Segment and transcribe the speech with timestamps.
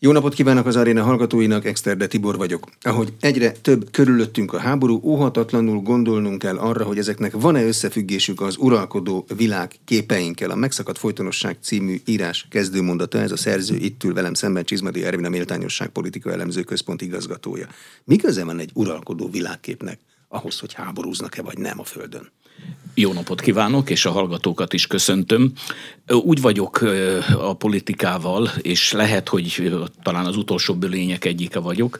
[0.00, 2.68] Jó napot kívánok az aréna hallgatóinak, Exterde Tibor vagyok.
[2.80, 8.56] Ahogy egyre több körülöttünk a háború, óhatatlanul gondolnunk kell arra, hogy ezeknek van-e összefüggésük az
[8.58, 10.50] uralkodó világ képeinkkel.
[10.50, 15.24] A Megszakadt Folytonosság című írás kezdőmondata, ez a szerző itt ül velem szemben Csizmadi Ervin,
[15.24, 17.66] a Méltányosság Politika Elemző Központ igazgatója.
[18.04, 22.30] Mi köze van egy uralkodó világképnek ahhoz, hogy háborúznak-e vagy nem a Földön?
[22.94, 25.52] Jó napot kívánok, és a hallgatókat is köszöntöm.
[26.08, 26.80] Úgy vagyok
[27.38, 31.98] a politikával, és lehet, hogy talán az utolsó bölények egyike vagyok,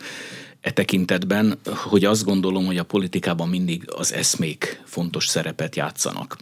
[0.60, 6.36] e tekintetben, hogy azt gondolom, hogy a politikában mindig az eszmék fontos szerepet játszanak.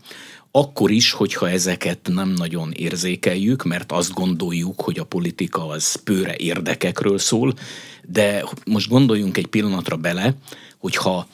[0.50, 6.36] Akkor is, hogyha ezeket nem nagyon érzékeljük, mert azt gondoljuk, hogy a politika az pőre
[6.36, 7.54] érdekekről szól,
[8.08, 10.34] de most gondoljunk egy pillanatra bele,
[10.78, 11.28] hogyha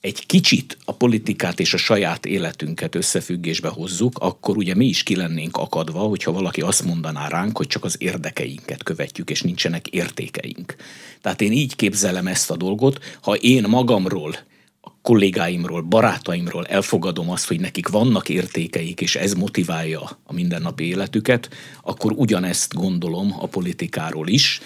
[0.00, 5.16] egy kicsit a politikát és a saját életünket összefüggésbe hozzuk, akkor ugye mi is ki
[5.16, 10.74] lennénk akadva, hogyha valaki azt mondaná ránk, hogy csak az érdekeinket követjük, és nincsenek értékeink.
[11.20, 14.36] Tehát én így képzelem ezt a dolgot, ha én magamról
[14.80, 21.48] a kollégáimról, barátaimról elfogadom azt, hogy nekik vannak értékeik, és ez motiválja a mindennapi életüket,
[21.82, 24.60] akkor ugyanezt gondolom a politikáról is,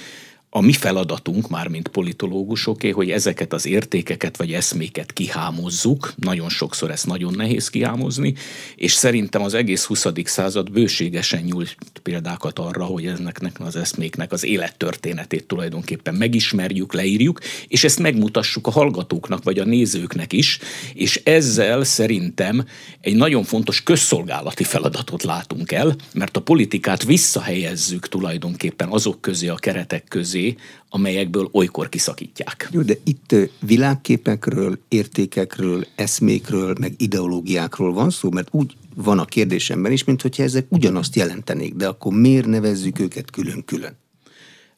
[0.55, 6.91] a mi feladatunk, már mint politológusoké, hogy ezeket az értékeket vagy eszméket kihámozzuk, nagyon sokszor
[6.91, 8.35] ezt nagyon nehéz kihámozni,
[8.77, 10.07] és szerintem az egész 20.
[10.25, 17.85] század bőségesen nyújt példákat arra, hogy ezeknek az eszméknek az élettörténetét tulajdonképpen megismerjük, leírjuk, és
[17.85, 20.59] ezt megmutassuk a hallgatóknak vagy a nézőknek is,
[20.95, 22.65] és ezzel szerintem
[23.01, 29.55] egy nagyon fontos közszolgálati feladatot látunk el, mert a politikát visszahelyezzük tulajdonképpen azok közé, a
[29.55, 30.41] keretek közé,
[30.89, 32.69] amelyekből olykor kiszakítják.
[32.73, 39.93] Jó, de itt világképekről, értékekről, eszmékről, meg ideológiákról van szó, mert úgy van a kérdésemben
[39.93, 43.97] is, mint hogyha ezek ugyanazt jelentenék, de akkor miért nevezzük őket külön-külön?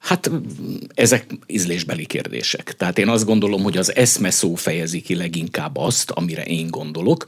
[0.04, 0.30] Hát
[0.94, 2.74] ezek ízlésbeli kérdések.
[2.76, 7.24] Tehát én azt gondolom, hogy az eszme szó fejezi ki leginkább azt, amire én gondolok.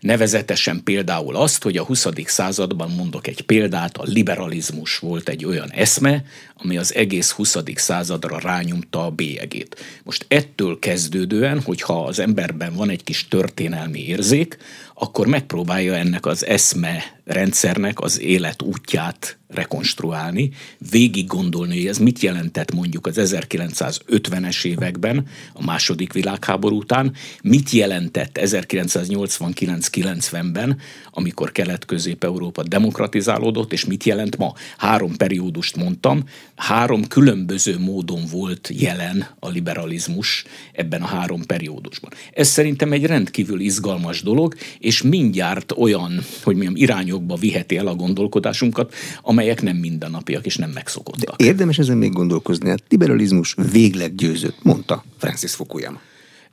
[0.00, 2.06] Nevezetesen például azt, hogy a 20.
[2.24, 6.24] században mondok egy példát, a liberalizmus volt egy olyan eszme,
[6.56, 7.56] ami az egész 20.
[7.74, 9.76] századra rányomta a bélyegét.
[10.02, 14.56] Most ettől kezdődően, hogyha az emberben van egy kis történelmi érzék,
[14.94, 20.50] akkor megpróbálja ennek az eszme rendszernek az élet útját rekonstruálni,
[20.90, 27.12] végig gondolni, hogy ez mit jelentett mondjuk az 1950-es években, a második világháború után,
[27.42, 30.78] mit jelentett 1989-90-ben,
[31.10, 34.52] amikor Kelet-Közép-Európa demokratizálódott, és mit jelent ma.
[34.76, 36.24] Három periódust mondtam,
[36.56, 42.10] három különböző módon volt jelen a liberalizmus ebben a három periódusban.
[42.32, 47.94] Ez szerintem egy rendkívül izgalmas dolog, és mindjárt olyan, hogy milyen irányokba viheti el a
[47.94, 48.94] gondolkodásunkat,
[49.40, 51.36] amelyek nem mindennapiak és nem megszokottak.
[51.36, 52.70] De érdemes ezen még gondolkozni.
[52.70, 56.00] A liberalizmus végleg győzött, mondta Francis Fukuyama.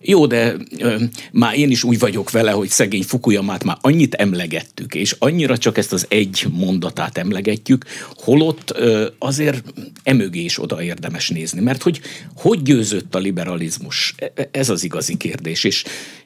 [0.02, 4.96] Jó, de ö, már én is úgy vagyok vele, hogy szegény Fukuyamát már annyit emlegettük,
[4.96, 7.86] és annyira csak ezt az egy mondatát emlegetjük,
[8.16, 12.02] holott ö, azért emögé is oda érdemes nézni, mert hogy
[12.36, 14.14] hogy győzött a liberalizmus?
[14.18, 15.84] E, e, ez az igazi kérdés, és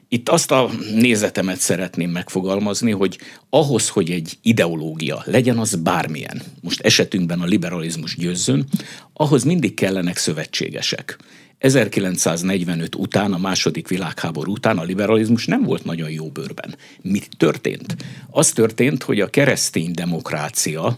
[0.08, 3.18] itt azt a nézetemet szeretném megfogalmazni, hogy
[3.50, 8.64] ahhoz, hogy egy ideológia legyen az bármilyen, most esetünkben a liberalizmus győzzön,
[9.12, 11.18] ahhoz mindig kellenek szövetségesek.
[11.62, 16.76] 1945 után, a második világháború után a liberalizmus nem volt nagyon jó bőrben.
[17.02, 17.96] Mi történt?
[18.30, 20.96] Az történt, hogy a keresztény demokrácia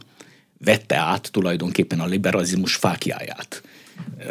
[0.59, 3.63] vette át tulajdonképpen a liberalizmus fákjáját.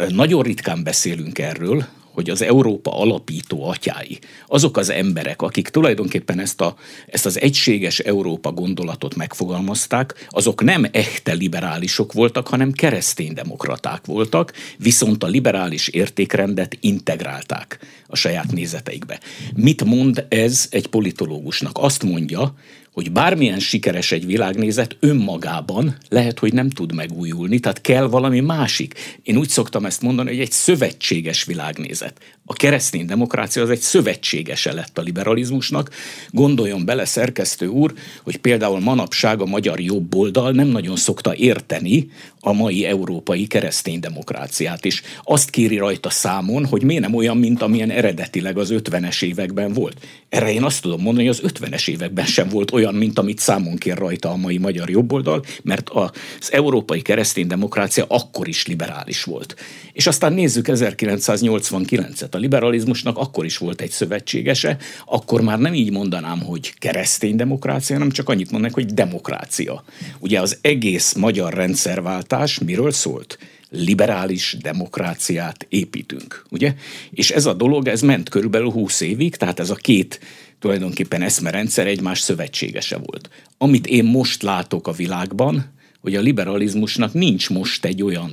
[0.09, 6.61] Nagyon ritkán beszélünk erről, hogy az Európa alapító atyái, azok az emberek, akik tulajdonképpen ezt,
[6.61, 6.75] a,
[7.07, 15.23] ezt az egységes Európa gondolatot megfogalmazták, azok nem echte liberálisok voltak, hanem kereszténydemokraták voltak, viszont
[15.23, 19.19] a liberális értékrendet integrálták a saját nézeteikbe.
[19.55, 21.77] Mit mond ez egy politológusnak?
[21.77, 22.53] Azt mondja,
[22.93, 29.19] hogy bármilyen sikeres egy világnézet önmagában lehet, hogy nem tud megújulni, tehát kell valami másik.
[29.23, 32.19] Én úgy szoktam ezt mondani, hogy egy szövetséges világnézet.
[32.45, 35.89] A keresztény demokrácia az egy szövetségese lett a liberalizmusnak.
[36.29, 37.93] Gondoljon bele, szerkesztő úr,
[38.23, 42.09] hogy például manapság a magyar jobboldal nem nagyon szokta érteni
[42.39, 45.01] a mai európai keresztény demokráciát is.
[45.23, 49.97] Azt kéri rajta számon, hogy miért nem olyan, mint amilyen eredetileg az 50-es években volt.
[50.29, 53.75] Erre én azt tudom mondani, hogy az 50-es években sem volt olyan, mint amit számon
[53.75, 59.55] kér rajta a mai magyar jobboldal, mert az európai keresztény demokrácia akkor is liberális volt.
[59.93, 62.31] És aztán nézzük 1989-et.
[62.31, 67.95] A liberalizmusnak akkor is volt egy szövetségese, akkor már nem így mondanám, hogy keresztény demokrácia,
[67.95, 69.83] hanem csak annyit mondanak, hogy demokrácia.
[70.19, 73.37] Ugye az egész magyar rendszerváltás miről szólt?
[73.75, 76.73] liberális demokráciát építünk, ugye?
[77.11, 80.19] És ez a dolog, ez ment körülbelül 20 évig, tehát ez a két
[80.63, 83.29] tulajdonképpen eszmerendszer egymás szövetségese volt.
[83.57, 88.31] Amit én most látok a világban, hogy a liberalizmusnak nincs most egy olyan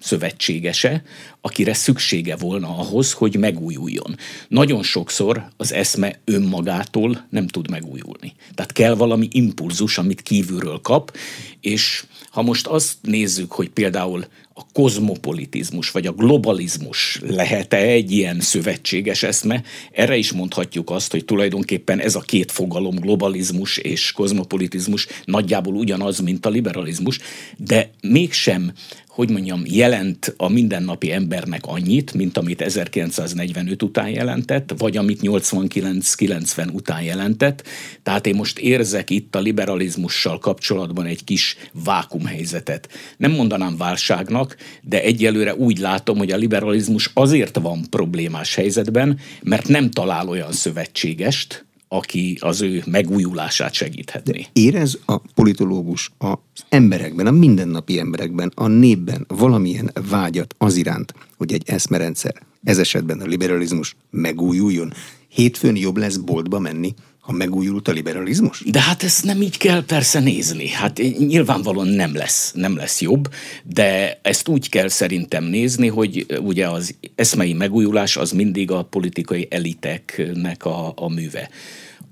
[0.00, 1.02] szövetségese,
[1.40, 4.16] akire szüksége volna ahhoz, hogy megújuljon.
[4.48, 8.32] Nagyon sokszor az eszme önmagától nem tud megújulni.
[8.54, 11.16] Tehát kell valami impulzus, amit kívülről kap,
[11.60, 14.24] és ha most azt nézzük, hogy például
[14.60, 19.62] a kozmopolitizmus vagy a globalizmus lehet-e egy ilyen szövetséges eszme,
[19.92, 26.20] erre is mondhatjuk azt, hogy tulajdonképpen ez a két fogalom, globalizmus és kozmopolitizmus nagyjából ugyanaz,
[26.20, 27.18] mint a liberalizmus,
[27.56, 28.72] de mégsem
[29.20, 36.72] hogy mondjam, jelent a mindennapi embernek annyit, mint amit 1945 után jelentett, vagy amit 89-90
[36.72, 37.62] után jelentett.
[38.02, 42.88] Tehát én most érzek itt a liberalizmussal kapcsolatban egy kis vákumhelyzetet.
[43.16, 49.68] Nem mondanám válságnak, de egyelőre úgy látom, hogy a liberalizmus azért van problémás helyzetben, mert
[49.68, 54.40] nem talál olyan szövetségest, aki az ő megújulását segíthetné.
[54.40, 56.36] De érez a politológus az
[56.68, 62.34] emberekben, a mindennapi emberekben, a népben valamilyen vágyat az iránt, hogy egy eszmerendszer,
[62.64, 64.92] ez esetben a liberalizmus megújuljon.
[65.28, 66.94] Hétfőn jobb lesz boltba menni,
[67.30, 68.62] ha megújult a liberalizmus?
[68.66, 70.68] De hát ezt nem így kell persze nézni.
[70.68, 73.28] Hát nyilvánvalóan nem lesz, nem lesz jobb,
[73.64, 79.46] de ezt úgy kell szerintem nézni, hogy ugye az eszmei megújulás az mindig a politikai
[79.50, 81.50] eliteknek a, a műve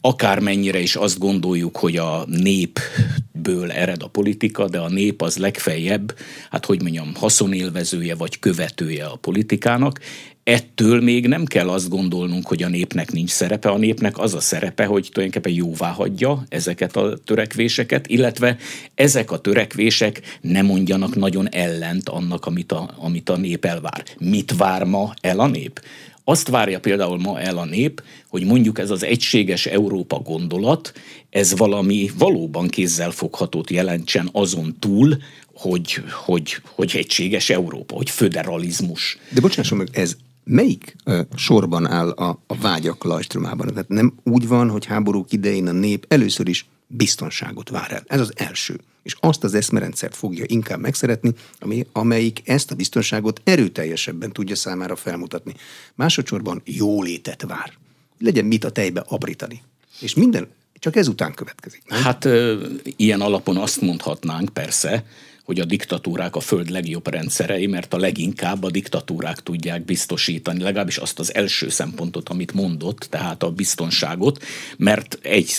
[0.00, 6.14] akármennyire is azt gondoljuk, hogy a népből ered a politika, de a nép az legfeljebb,
[6.50, 10.00] hát hogy mondjam, haszonélvezője vagy követője a politikának,
[10.48, 13.68] ettől még nem kell azt gondolnunk, hogy a népnek nincs szerepe.
[13.68, 18.56] A népnek az a szerepe, hogy tulajdonképpen jóvá hagyja ezeket a törekvéseket, illetve
[18.94, 24.04] ezek a törekvések nem mondjanak nagyon ellent annak, amit a, amit a nép elvár.
[24.18, 25.82] Mit vár ma el a nép?
[26.24, 30.92] Azt várja például ma el a nép, hogy mondjuk ez az egységes Európa gondolat,
[31.30, 35.16] ez valami valóban kézzelfoghatót jelentsen azon túl,
[35.54, 39.18] hogy, hogy, hogy egységes Európa, hogy föderalizmus.
[39.34, 40.16] De bocsásson meg, ez
[40.48, 43.66] melyik uh, sorban áll a, a vágyak lajstromában?
[43.66, 48.02] Tehát nem úgy van, hogy háborúk idején a nép először is biztonságot vár el.
[48.06, 48.80] Ez az első.
[49.02, 54.96] És azt az eszmerendszert fogja inkább megszeretni, ami, amelyik ezt a biztonságot erőteljesebben tudja számára
[54.96, 55.54] felmutatni.
[55.94, 57.72] Másodszorban jólétet vár.
[58.18, 59.62] Legyen mit a tejbe abrítani.
[60.00, 60.48] És minden
[60.78, 61.82] csak ezután következik.
[61.86, 62.02] Nem?
[62.02, 62.66] Hát ö,
[62.96, 65.04] ilyen alapon azt mondhatnánk persze,
[65.48, 70.96] hogy a diktatúrák a föld legjobb rendszerei, mert a leginkább a diktatúrák tudják biztosítani, legalábbis
[70.96, 74.44] azt az első szempontot, amit mondott, tehát a biztonságot,
[74.76, 75.56] mert egy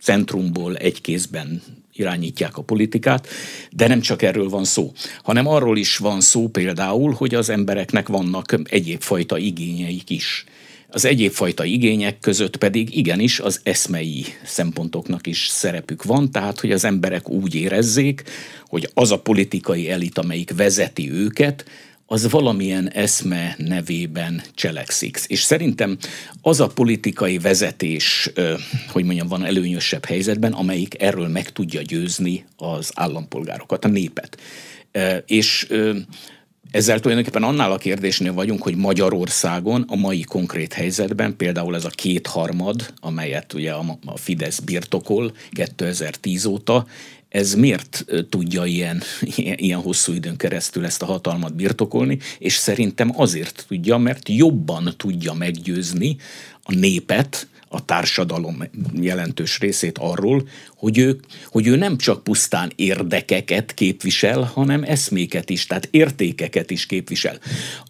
[0.00, 1.62] centrumból egy kézben
[1.92, 3.28] irányítják a politikát,
[3.70, 4.92] de nem csak erről van szó,
[5.22, 10.44] hanem arról is van szó például, hogy az embereknek vannak egyéb fajta igényeik is.
[10.96, 16.72] Az egyéb fajta igények között pedig igenis az eszmei szempontoknak is szerepük van, tehát hogy
[16.72, 18.22] az emberek úgy érezzék,
[18.68, 21.64] hogy az a politikai elit, amelyik vezeti őket,
[22.06, 25.18] az valamilyen eszme nevében cselekszik.
[25.26, 25.96] És szerintem
[26.42, 28.30] az a politikai vezetés,
[28.88, 34.38] hogy mondjam, van előnyösebb helyzetben, amelyik erről meg tudja győzni az állampolgárokat, a népet.
[35.26, 35.66] És
[36.70, 41.88] ezzel tulajdonképpen annál a kérdésnél vagyunk, hogy Magyarországon a mai konkrét helyzetben például ez a
[41.88, 46.86] kétharmad, amelyet ugye a Fidesz birtokol 2010 óta,
[47.28, 49.02] ez miért tudja ilyen,
[49.36, 54.94] ilyen, ilyen hosszú időn keresztül ezt a hatalmat birtokolni, és szerintem azért tudja, mert jobban
[54.96, 56.16] tudja meggyőzni
[56.62, 58.62] a népet, a társadalom
[59.00, 65.66] jelentős részét arról, hogy ő, hogy ő nem csak pusztán érdekeket képvisel, hanem eszméket is,
[65.66, 67.38] tehát értékeket is képvisel.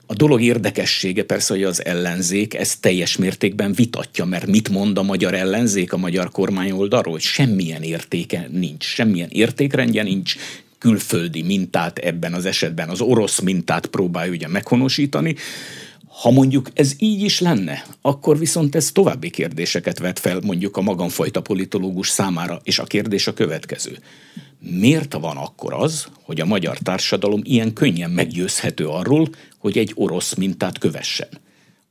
[0.07, 5.03] A dolog érdekessége persze, hogy az ellenzék ezt teljes mértékben vitatja, mert mit mond a
[5.03, 10.37] magyar ellenzék a magyar kormány oldalról, hogy semmilyen értéke nincs, semmilyen értékrendje nincs,
[10.79, 15.35] külföldi mintát ebben az esetben, az orosz mintát próbálja ugye meghonosítani,
[16.21, 20.81] ha mondjuk ez így is lenne, akkor viszont ez további kérdéseket vet fel mondjuk a
[20.81, 23.99] magamfajta politológus számára, és a kérdés a következő.
[24.59, 30.35] Miért van akkor az, hogy a magyar társadalom ilyen könnyen meggyőzhető arról, hogy egy orosz
[30.35, 31.29] mintát kövessen?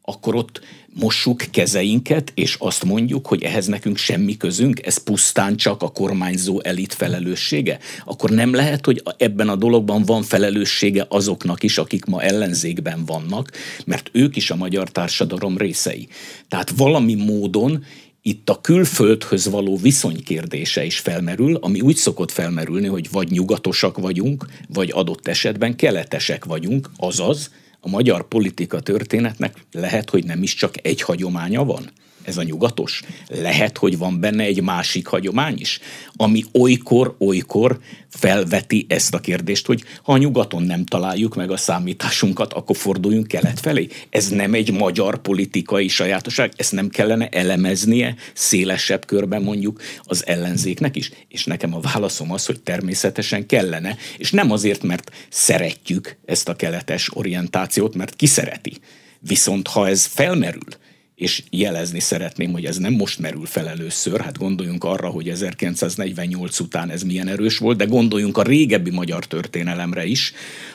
[0.06, 0.62] Akkor ott
[0.94, 6.62] mossuk kezeinket, és azt mondjuk, hogy ehhez nekünk semmi közünk, ez pusztán csak a kormányzó
[6.64, 12.22] elit felelőssége, akkor nem lehet, hogy ebben a dologban van felelőssége azoknak is, akik ma
[12.22, 13.52] ellenzékben vannak,
[13.86, 16.08] mert ők is a magyar társadalom részei.
[16.48, 17.84] Tehát valami módon
[18.22, 23.98] itt a külföldhöz való viszony kérdése is felmerül, ami úgy szokott felmerülni, hogy vagy nyugatosak
[23.98, 27.50] vagyunk, vagy adott esetben keletesek vagyunk, azaz
[27.86, 31.90] a magyar politika történetnek lehet, hogy nem is csak egy hagyománya van
[32.26, 33.02] ez a nyugatos.
[33.28, 35.80] Lehet, hogy van benne egy másik hagyomány is,
[36.16, 37.80] ami olykor-olykor
[38.10, 43.28] felveti ezt a kérdést, hogy ha a nyugaton nem találjuk meg a számításunkat, akkor forduljunk
[43.28, 43.88] kelet felé.
[44.10, 50.96] Ez nem egy magyar politikai sajátosság, ezt nem kellene elemeznie szélesebb körben mondjuk az ellenzéknek
[50.96, 51.12] is.
[51.28, 56.56] És nekem a válaszom az, hogy természetesen kellene, és nem azért, mert szeretjük ezt a
[56.56, 58.74] keletes orientációt, mert ki szereti.
[59.20, 60.68] Viszont ha ez felmerül,
[61.16, 66.60] és jelezni szeretném, hogy ez nem most merül fel először, hát gondoljunk arra, hogy 1948
[66.60, 70.34] után ez milyen erős volt, de gondoljunk a régebbi magyar történelemre is,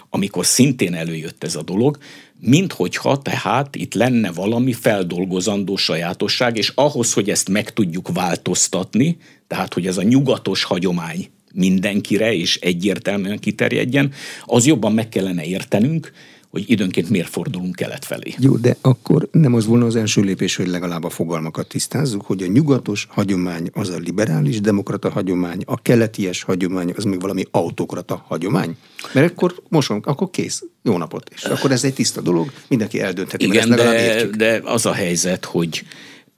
[0.08, 1.98] amikor szintén előjött ez a dolog,
[2.40, 9.16] mint hogyha tehát itt lenne valami feldolgozandó sajátosság, és ahhoz, hogy ezt meg tudjuk változtatni,
[9.46, 14.12] tehát hogy ez a nyugatos hagyomány mindenkire és egyértelműen kiterjedjen,
[14.44, 16.12] az jobban meg kellene értenünk,
[16.50, 18.34] hogy időnként miért fordulunk kelet felé.
[18.38, 22.42] Jó, de akkor nem az volna az első lépés, hogy legalább a fogalmakat tisztázzuk, hogy
[22.42, 28.24] a nyugatos hagyomány az a liberális demokrata hagyomány, a keleties hagyomány az még valami autokrata
[28.28, 28.76] hagyomány?
[29.12, 31.30] Mert akkor mosunk, akkor kész, jó napot.
[31.34, 33.44] És akkor ez egy tiszta dolog, mindenki eldöntheti.
[33.44, 35.84] Igen, de, de az a helyzet, hogy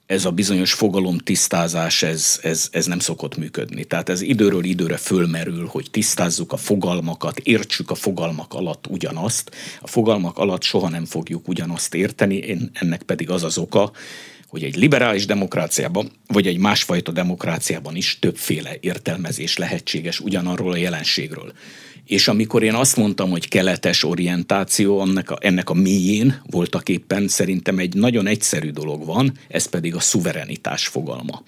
[0.05, 3.83] ez a bizonyos fogalom tisztázás, ez, ez, ez nem szokott működni.
[3.83, 9.51] Tehát ez időről időre fölmerül, hogy tisztázzuk a fogalmakat, értsük a fogalmak alatt ugyanazt.
[9.81, 13.91] A fogalmak alatt soha nem fogjuk ugyanazt érteni, Én, ennek pedig az az oka,
[14.47, 21.53] hogy egy liberális demokráciában, vagy egy másfajta demokráciában is többféle értelmezés lehetséges ugyanarról a jelenségről.
[22.05, 27.27] És amikor én azt mondtam, hogy keletes orientáció, ennek a, ennek a mélyén voltak éppen
[27.27, 31.43] szerintem egy nagyon egyszerű dolog van, ez pedig a szuverenitás fogalma.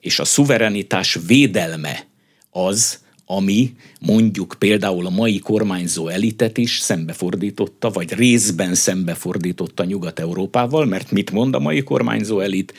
[0.00, 2.06] És a szuverenitás védelme
[2.50, 2.98] az,
[3.30, 11.30] ami mondjuk például a mai kormányzó elitet is szembefordította, vagy részben szembefordította Nyugat-Európával, mert mit
[11.30, 12.72] mond a mai kormányzó elit?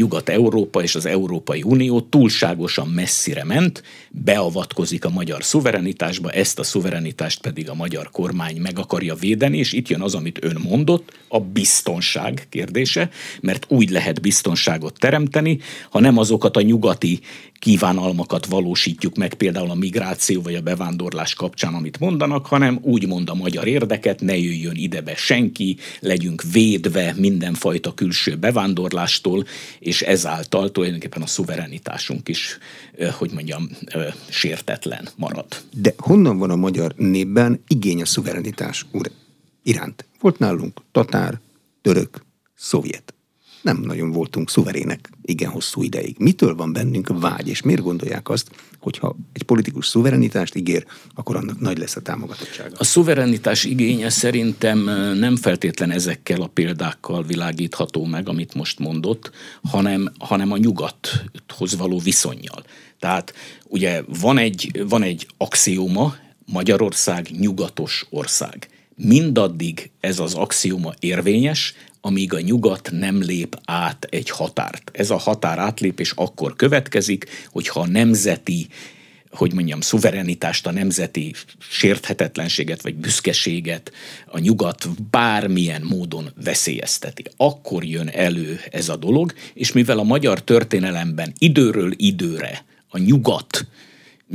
[0.00, 7.40] Nyugat-Európa és az Európai Unió túlságosan messzire ment, beavatkozik a magyar szuverenitásba, ezt a szuverenitást
[7.40, 11.40] pedig a magyar kormány meg akarja védeni, és itt jön az, amit ön mondott, a
[11.40, 15.58] biztonság kérdése, mert úgy lehet biztonságot teremteni,
[15.90, 17.20] ha nem azokat a nyugati
[17.60, 23.28] kívánalmakat valósítjuk meg például a migráció vagy a bevándorlás kapcsán, amit mondanak, hanem úgy mond
[23.28, 29.44] a magyar érdeket, ne jöjjön idebe senki, legyünk védve mindenfajta külső bevándorlástól,
[29.90, 32.58] és ezáltal tulajdonképpen a szuverenitásunk is,
[33.18, 33.68] hogy mondjam,
[34.28, 35.46] sértetlen marad.
[35.72, 39.10] De honnan van a magyar népben igény a szuverenitás úr
[39.62, 40.04] iránt?
[40.20, 41.40] Volt nálunk tatár,
[41.82, 43.14] török, szovjet
[43.62, 46.16] nem nagyon voltunk szuverének igen hosszú ideig.
[46.18, 48.50] Mitől van bennünk vágy, és miért gondolják azt,
[48.80, 52.76] hogyha egy politikus szuverenitást ígér, akkor annak nagy lesz a támogatottsága?
[52.78, 54.78] A szuverenitás igénye szerintem
[55.18, 59.30] nem feltétlen ezekkel a példákkal világítható meg, amit most mondott,
[59.62, 62.62] hanem, hanem a nyugathoz való viszonyjal.
[62.98, 63.34] Tehát
[63.68, 66.14] ugye van egy, van egy axióma,
[66.46, 68.68] Magyarország nyugatos ország.
[68.96, 74.90] Mindaddig ez az axióma érvényes, amíg a nyugat nem lép át egy határt.
[74.94, 78.66] Ez a határ átlépés akkor következik, hogyha a nemzeti
[79.30, 83.92] hogy mondjam, szuverenitást, a nemzeti sérthetetlenséget vagy büszkeséget
[84.26, 87.24] a nyugat bármilyen módon veszélyezteti.
[87.36, 93.66] Akkor jön elő ez a dolog, és mivel a magyar történelemben időről időre a nyugat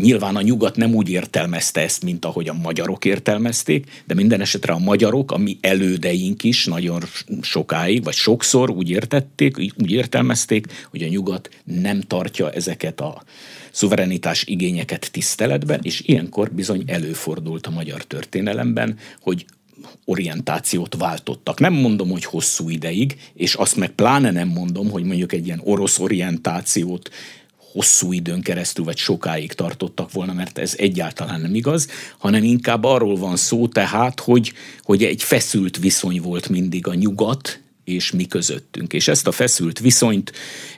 [0.01, 4.73] Nyilván a nyugat nem úgy értelmezte ezt, mint ahogy a magyarok értelmezték, de minden esetre
[4.73, 7.03] a magyarok, a mi elődeink is nagyon
[7.41, 13.23] sokáig, vagy sokszor úgy értették, úgy értelmezték, hogy a nyugat nem tartja ezeket a
[13.71, 19.45] szuverenitás igényeket tiszteletben, és ilyenkor bizony előfordult a magyar történelemben, hogy
[20.05, 21.59] orientációt váltottak.
[21.59, 25.61] Nem mondom, hogy hosszú ideig, és azt meg pláne nem mondom, hogy mondjuk egy ilyen
[25.63, 27.09] orosz orientációt
[27.75, 33.17] hosszú időn keresztül, vagy sokáig tartottak volna, mert ez egyáltalán nem igaz, hanem inkább arról
[33.17, 34.53] van szó tehát, hogy,
[34.83, 38.93] hogy egy feszült viszony volt mindig a nyugat és mi közöttünk.
[38.93, 40.31] És ezt a feszült viszonyt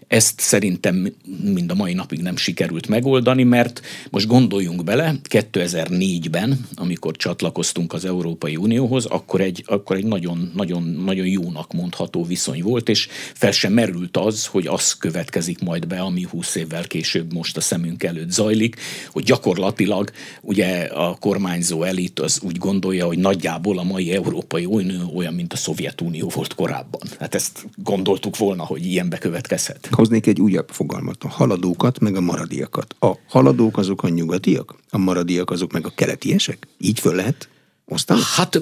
[0.07, 7.15] ezt szerintem mind a mai napig nem sikerült megoldani, mert most gondoljunk bele, 2004-ben, amikor
[7.15, 12.89] csatlakoztunk az Európai Unióhoz, akkor egy, akkor egy nagyon, nagyon, nagyon jónak mondható viszony volt,
[12.89, 17.57] és fel sem merült az, hogy az következik majd be, ami 20 évvel később most
[17.57, 18.75] a szemünk előtt zajlik,
[19.11, 20.11] hogy gyakorlatilag
[20.41, 25.53] ugye a kormányzó elit az úgy gondolja, hogy nagyjából a mai Európai Unió olyan, mint
[25.53, 27.01] a Szovjetunió volt korábban.
[27.19, 29.87] Hát ezt gondoltuk volna, hogy ilyen bekövetkezhet.
[29.97, 32.95] Hoznék egy újabb fogalmat, a haladókat, meg a maradiakat.
[32.99, 36.67] A haladók azok a nyugatiak, a maradiak azok meg a keletiesek?
[36.77, 37.49] Így föl lehet
[37.85, 38.19] osztani?
[38.35, 38.61] Hát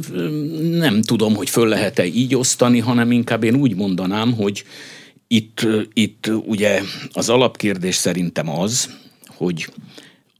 [0.61, 4.63] nem tudom, hogy föl lehet-e így osztani, hanem inkább én úgy mondanám, hogy
[5.27, 6.81] itt, itt ugye
[7.13, 8.89] az alapkérdés szerintem az,
[9.27, 9.73] hogy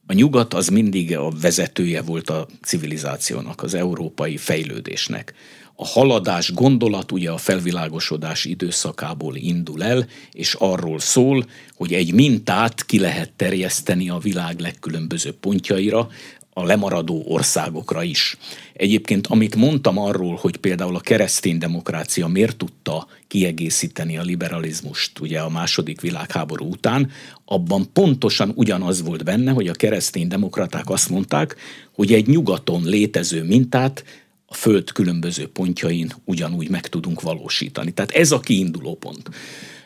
[0.06, 5.34] a nyugat az mindig a vezetője volt a civilizációnak, az európai fejlődésnek.
[5.76, 12.86] A haladás gondolat ugye a felvilágosodás időszakából indul el, és arról szól, hogy egy mintát
[12.86, 16.10] ki lehet terjeszteni a világ legkülönbözőbb pontjaira,
[16.58, 18.38] a lemaradó országokra is.
[18.74, 25.40] Egyébként, amit mondtam arról, hogy például a keresztény demokrácia miért tudta kiegészíteni a liberalizmust ugye
[25.40, 27.12] a második világháború után,
[27.46, 31.56] abban pontosan ugyanaz volt benne, hogy a keresztény demokraták azt mondták,
[31.92, 34.04] hogy egy nyugaton létező mintát
[34.46, 37.92] a föld különböző pontjain ugyanúgy meg tudunk valósítani.
[37.92, 39.30] Tehát ez a kiinduló pont.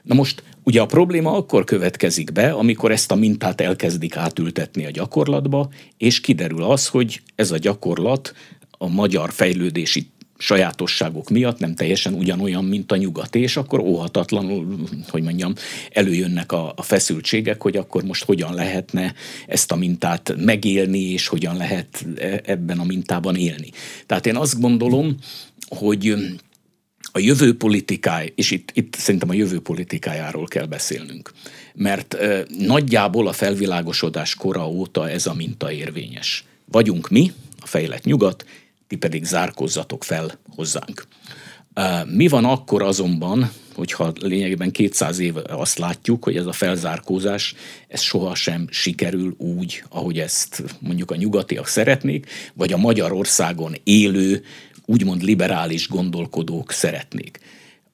[0.03, 4.91] Na most ugye a probléma akkor következik be, amikor ezt a mintát elkezdik átültetni a
[4.91, 8.33] gyakorlatba, és kiderül az, hogy ez a gyakorlat
[8.71, 10.11] a magyar fejlődési
[10.41, 15.53] sajátosságok miatt nem teljesen ugyanolyan, mint a nyugat, és akkor óhatatlanul, hogy mondjam,
[15.91, 19.13] előjönnek a, a feszültségek, hogy akkor most hogyan lehetne
[19.47, 23.69] ezt a mintát megélni, és hogyan lehet e, ebben a mintában élni.
[24.05, 25.15] Tehát én azt gondolom,
[25.67, 26.15] hogy
[27.11, 31.31] a jövő politikáj, és itt, itt szerintem a jövő politikájáról kell beszélnünk,
[31.73, 36.45] mert e, nagyjából a felvilágosodás kora óta ez a minta érvényes.
[36.65, 38.45] Vagyunk mi, a fejlett nyugat,
[38.89, 41.07] ti pedig zárkozzatok fel hozzánk.
[42.05, 47.55] Mi van akkor azonban, hogyha lényegében 200 év azt látjuk, hogy ez a felzárkózás,
[47.87, 54.43] ez sohasem sikerül úgy, ahogy ezt mondjuk a nyugatiak szeretnék, vagy a Magyarországon élő
[54.85, 57.39] úgymond liberális gondolkodók szeretnék,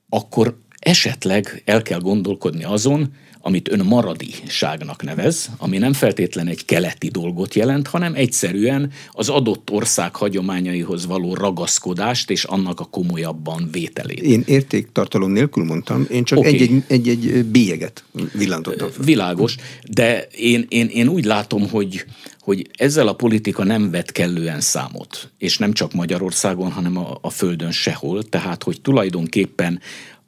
[0.10, 3.14] akkor esetleg el kell gondolkodni azon,
[3.48, 9.70] amit ön maradiságnak nevez, ami nem feltétlen egy keleti dolgot jelent, hanem egyszerűen az adott
[9.72, 14.22] ország hagyományaihoz való ragaszkodást és annak a komolyabban vételét.
[14.22, 16.54] Én értéktartalom nélkül mondtam, én csak okay.
[16.54, 19.04] egy-egy, egy-egy bélyeget villantottam fel.
[19.04, 19.56] Világos,
[19.90, 22.06] de én, én, én úgy látom, hogy,
[22.40, 27.30] hogy ezzel a politika nem vett kellően számot, és nem csak Magyarországon, hanem a, a
[27.30, 29.80] Földön sehol, tehát hogy tulajdonképpen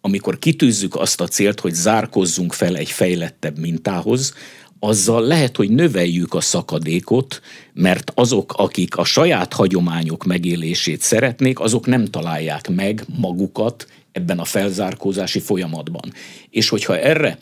[0.02, 4.34] amikor kitűzzük azt a célt, hogy zárkozzunk fel egy fejlettebb mintához,
[4.80, 7.42] azzal lehet, hogy növeljük a szakadékot,
[7.74, 14.46] mert azok, akik a saját hagyományok megélését szeretnék, azok nem találják meg magukat ebben a
[14.46, 16.14] felzárkózási folyamatban.
[16.50, 17.38] És hogyha erre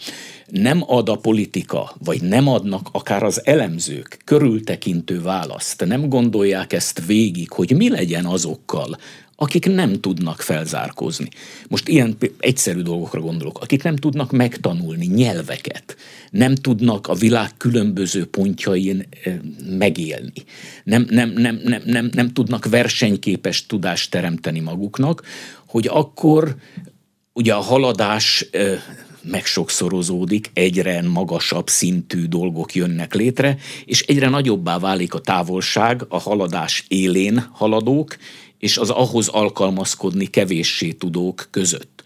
[0.47, 7.05] nem ad a politika, vagy nem adnak akár az elemzők körültekintő választ, nem gondolják ezt
[7.05, 8.97] végig, hogy mi legyen azokkal,
[9.35, 11.29] akik nem tudnak felzárkózni.
[11.67, 15.95] Most ilyen egyszerű dolgokra gondolok, akik nem tudnak megtanulni nyelveket,
[16.31, 19.37] nem tudnak a világ különböző pontjain eh,
[19.77, 20.43] megélni,
[20.83, 25.23] nem, nem, nem, nem, nem, nem tudnak versenyképes tudást teremteni maguknak,
[25.65, 26.55] hogy akkor
[27.33, 28.81] ugye a haladás eh,
[29.29, 36.85] megsokszorozódik, egyre magasabb szintű dolgok jönnek létre, és egyre nagyobbá válik a távolság a haladás
[36.87, 38.17] élén haladók
[38.59, 42.03] és az ahhoz alkalmazkodni kevéssé tudók között.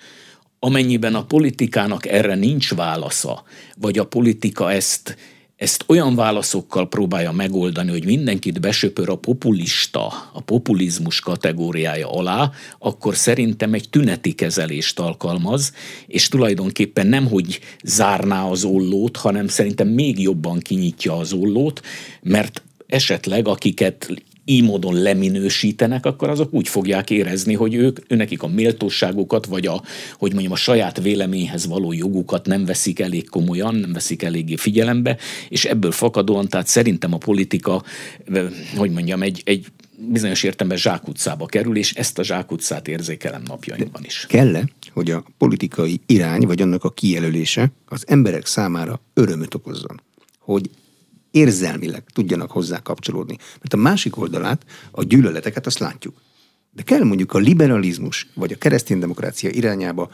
[0.60, 3.44] Amennyiben a politikának erre nincs válasza,
[3.78, 5.18] vagy a politika ezt,
[5.56, 13.16] ezt olyan válaszokkal próbálja megoldani, hogy mindenkit besöpör a populista, a populizmus kategóriája alá, akkor
[13.16, 15.74] szerintem egy tüneti kezelést alkalmaz,
[16.08, 21.82] és tulajdonképpen nem, hogy zárná az ollót, hanem szerintem még jobban kinyitja az ollót,
[22.22, 24.10] mert esetleg akiket
[24.50, 29.84] így módon leminősítenek, akkor azok úgy fogják érezni, hogy ők, őnekik a méltóságukat, vagy a,
[30.18, 35.18] hogy mondjam, a saját véleményhez való jogukat nem veszik elég komolyan, nem veszik eléggé figyelembe,
[35.50, 37.84] és ebből fakadóan, tehát szerintem a politika,
[38.76, 39.66] hogy mondjam, egy, egy
[40.08, 44.26] bizonyos értelemben zsákutcába kerül, és ezt a zsákutcát érzékelem napjainkban is.
[44.30, 50.02] Kell-e, hogy a politikai irány, vagy annak a kijelölése az emberek számára örömöt okozzon?
[50.40, 50.70] Hogy
[51.32, 53.38] érzelmileg tudjanak hozzá kapcsolódni.
[53.38, 54.62] Mert a másik oldalát,
[54.92, 56.22] a gyűlöleteket azt látjuk.
[56.72, 60.10] De kell mondjuk a liberalizmus vagy a kereszténydemokrácia irányába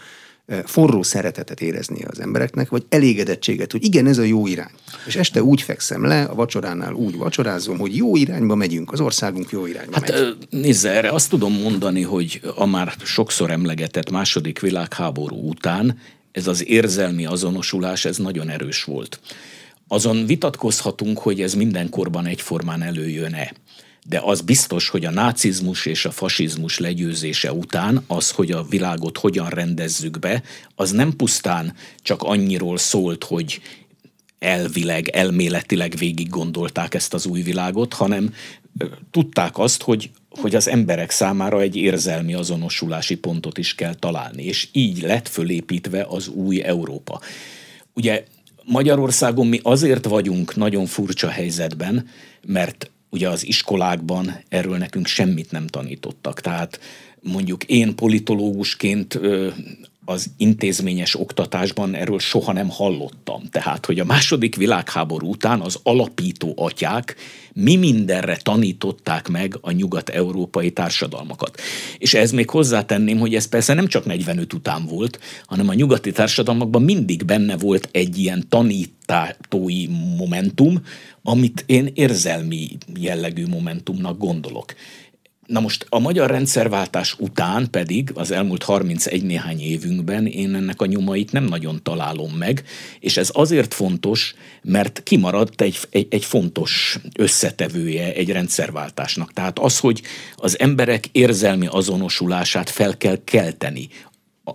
[0.46, 4.72] eh, forró szeretetet érezni az embereknek, vagy elégedettséget, hogy igen, ez a jó irány.
[5.08, 9.50] És este úgy fekszem le, a vacsoránál úgy vacsorázom, hogy jó irányba megyünk, az országunk
[9.50, 10.38] jó irányba hát, megy.
[10.50, 16.00] Nézze, erre azt tudom mondani, hogy a már sokszor emlegetett második világháború után
[16.36, 19.20] ez az érzelmi azonosulás, ez nagyon erős volt.
[19.88, 23.54] Azon vitatkozhatunk, hogy ez mindenkorban egyformán előjön-e.
[24.08, 29.18] de az biztos, hogy a nácizmus és a fasizmus legyőzése után az, hogy a világot
[29.18, 30.44] hogyan rendezzük be,
[30.76, 33.62] az nem pusztán csak annyiról szólt, hogy
[34.40, 38.34] elvileg, elméletileg végig gondolták ezt az új világot, hanem
[39.12, 44.68] tudták azt, hogy, hogy az emberek számára egy érzelmi azonosulási pontot is kell találni, és
[44.72, 47.22] így lett fölépítve az új Európa.
[47.94, 48.24] Ugye
[48.66, 52.08] Magyarországon mi azért vagyunk nagyon furcsa helyzetben,
[52.48, 56.42] mert ugye az iskolákban erről nekünk semmit nem tanítottak.
[56.42, 56.80] Tehát
[57.22, 59.20] mondjuk én politológusként
[60.06, 63.44] az intézményes oktatásban erről soha nem hallottam.
[63.52, 67.16] Tehát, hogy a második világháború után az alapító atyák
[67.54, 71.62] mi mindenre tanították meg a nyugat-európai társadalmakat.
[71.98, 76.12] És ez még hozzátenném, hogy ez persze nem csak 45 után volt, hanem a nyugati
[76.12, 79.88] társadalmakban mindig benne volt egy ilyen tanítói
[80.18, 80.82] momentum,
[81.24, 82.68] amit én érzelmi
[83.00, 84.74] jellegű momentumnak gondolok.
[85.46, 90.86] Na most a magyar rendszerváltás után pedig az elmúlt 31 néhány évünkben én ennek a
[90.86, 92.64] nyomait nem nagyon találom meg,
[93.00, 99.34] és ez azért fontos, mert kimaradt egy, egy, egy fontos összetevője egy rendszerváltásnak.
[99.34, 100.02] Tehát az, hogy
[100.36, 103.90] az emberek érzelmi azonosulását fel kell kelteni.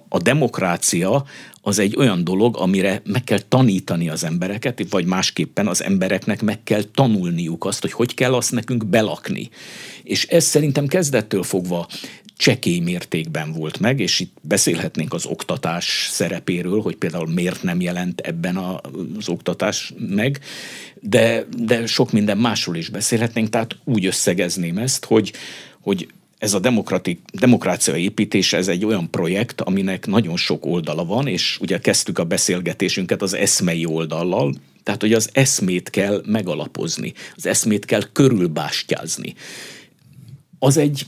[0.09, 1.25] A, demokrácia
[1.63, 6.63] az egy olyan dolog, amire meg kell tanítani az embereket, vagy másképpen az embereknek meg
[6.63, 9.49] kell tanulniuk azt, hogy hogy kell azt nekünk belakni.
[10.03, 11.89] És ez szerintem kezdettől fogva
[12.41, 18.21] csekély mértékben volt meg, és itt beszélhetnénk az oktatás szerepéről, hogy például miért nem jelent
[18.21, 20.41] ebben az oktatás meg,
[21.01, 25.33] de, de sok minden másról is beszélhetnénk, tehát úgy összegezném ezt, hogy,
[25.81, 26.09] hogy
[26.41, 31.59] ez a demokratik, demokrácia építése, ez egy olyan projekt, aminek nagyon sok oldala van, és
[31.61, 37.85] ugye kezdtük a beszélgetésünket az eszmei oldallal, tehát hogy az eszmét kell megalapozni, az eszmét
[37.85, 39.35] kell körülbástyázni.
[40.59, 41.07] Az egy,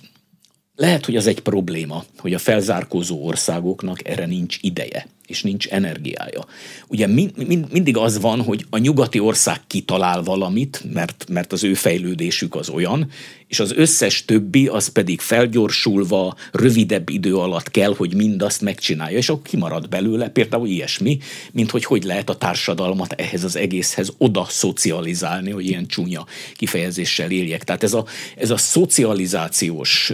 [0.77, 6.47] lehet, hogy az egy probléma, hogy a felzárkózó országoknak erre nincs ideje és nincs energiája.
[6.89, 11.65] Ugye mind, mind, mindig az van, hogy a nyugati ország kitalál valamit, mert, mert az
[11.65, 13.11] ő fejlődésük az olyan,
[13.53, 19.29] és az összes többi az pedig felgyorsulva, rövidebb idő alatt kell, hogy mindazt megcsinálja, és
[19.29, 21.19] akkor kimarad belőle például ilyesmi,
[21.53, 27.31] mint hogy hogy lehet a társadalmat ehhez az egészhez oda szocializálni, hogy ilyen csúnya kifejezéssel
[27.31, 27.65] éljek.
[27.65, 28.07] Tehát ez a,
[28.37, 30.13] ez a szocializációs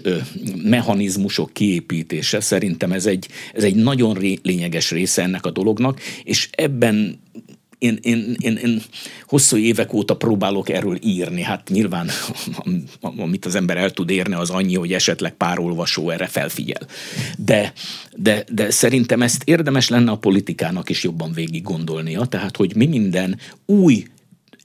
[0.62, 7.20] mechanizmusok kiépítése szerintem ez egy, ez egy nagyon lényeges része ennek a dolognak, és ebben
[7.78, 8.82] én, én, én, én
[9.26, 11.42] hosszú évek óta próbálok erről írni.
[11.42, 12.08] Hát nyilván,
[13.00, 16.87] amit az ember el tud érni, az annyi, hogy esetleg pár olvasó erre felfigyel.
[17.38, 17.72] De,
[18.16, 22.87] de, de szerintem ezt érdemes lenne a politikának is jobban végig gondolnia, tehát hogy mi
[22.87, 24.06] minden új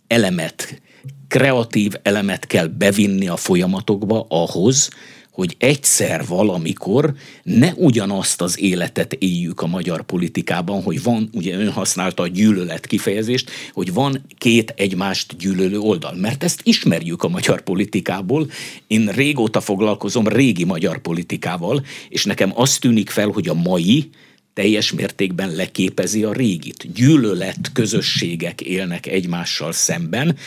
[0.07, 0.81] elemet,
[1.27, 4.89] kreatív elemet kell bevinni a folyamatokba ahhoz,
[5.33, 11.71] hogy egyszer valamikor ne ugyanazt az életet éljük a magyar politikában, hogy van, ugye ön
[11.71, 16.15] használta a gyűlölet kifejezést, hogy van két egymást gyűlölő oldal.
[16.15, 18.49] Mert ezt ismerjük a magyar politikából.
[18.87, 24.09] Én régóta foglalkozom régi magyar politikával, és nekem azt tűnik fel, hogy a mai
[24.53, 26.93] teljes mértékben leképezi a régit.
[26.93, 30.37] Gyűlölet közösségek élnek egymással szemben,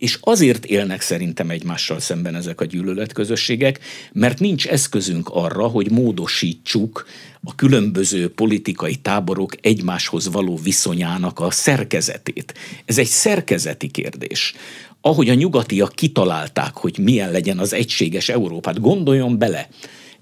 [0.00, 3.80] és azért élnek szerintem egymással szemben ezek a gyűlöletközösségek,
[4.12, 7.06] mert nincs eszközünk arra, hogy módosítsuk
[7.44, 12.54] a különböző politikai táborok egymáshoz való viszonyának a szerkezetét.
[12.84, 14.54] Ez egy szerkezeti kérdés.
[15.00, 19.68] Ahogy a nyugatiak kitalálták, hogy milyen legyen az egységes Európát, gondoljon bele,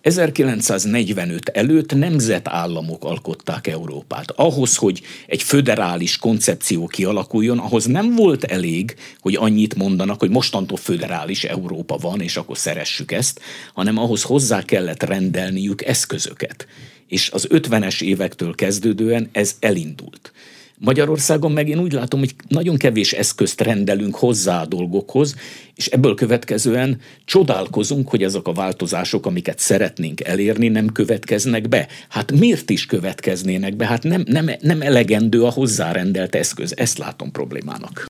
[0.01, 4.31] 1945 előtt nemzetállamok alkották Európát.
[4.31, 10.77] Ahhoz, hogy egy föderális koncepció kialakuljon, ahhoz nem volt elég, hogy annyit mondanak, hogy mostantól
[10.77, 13.41] föderális Európa van, és akkor szeressük ezt,
[13.75, 16.67] hanem ahhoz hozzá kellett rendelniük eszközöket.
[17.07, 20.33] És az 50-es évektől kezdődően ez elindult.
[20.79, 25.35] Magyarországon meg én úgy látom, hogy nagyon kevés eszközt rendelünk hozzá a dolgokhoz,
[25.75, 31.89] és ebből következően csodálkozunk, hogy ezek a változások, amiket szeretnénk elérni, nem következnek be.
[32.09, 33.87] Hát miért is következnének be?
[33.87, 36.77] Hát nem, nem, nem elegendő a hozzárendelt eszköz.
[36.77, 38.07] Ezt látom problémának.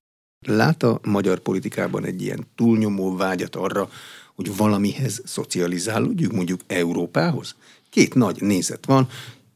[0.47, 3.89] Lát a magyar politikában egy ilyen túlnyomó vágyat arra,
[4.35, 7.55] hogy valamihez szocializálódjuk, mondjuk Európához?
[7.89, 9.07] Két nagy nézet van,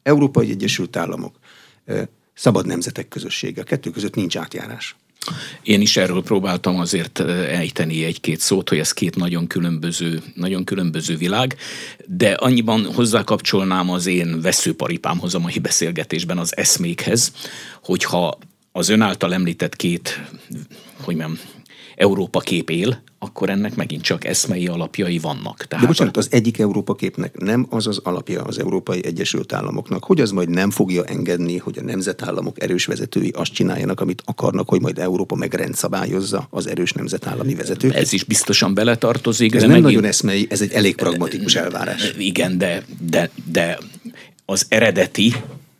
[0.04, 1.36] Európai Egyesült Államok
[2.33, 3.61] szabad nemzetek közössége.
[3.61, 4.95] A kettő között nincs átjárás.
[5.63, 11.17] Én is erről próbáltam azért ejteni egy-két szót, hogy ez két nagyon különböző, nagyon különböző
[11.17, 11.55] világ,
[12.05, 17.31] de annyiban hozzákapcsolnám az én veszőparipámhoz a mai beszélgetésben az eszmékhez,
[17.83, 18.37] hogyha
[18.71, 20.21] az ön által említett két,
[21.01, 21.39] hogy mondjam,
[21.95, 25.65] Európa kép él, akkor ennek megint csak eszmei alapjai vannak.
[25.65, 30.03] Tehát De bocsánat, az egyik Európa képnek nem az az alapja az Európai Egyesült Államoknak,
[30.03, 34.69] hogy az majd nem fogja engedni, hogy a nemzetállamok erős vezetői azt csináljanak, amit akarnak,
[34.69, 37.95] hogy majd Európa megrendszabályozza az erős nemzetállami vezetők.
[37.95, 39.55] Ez is biztosan beletartozik.
[39.55, 39.93] Ez de nem megint...
[39.93, 42.13] nagyon eszmei, ez egy elég pragmatikus elvárás.
[42.17, 43.77] Igen, de, de, de
[44.45, 45.33] az eredeti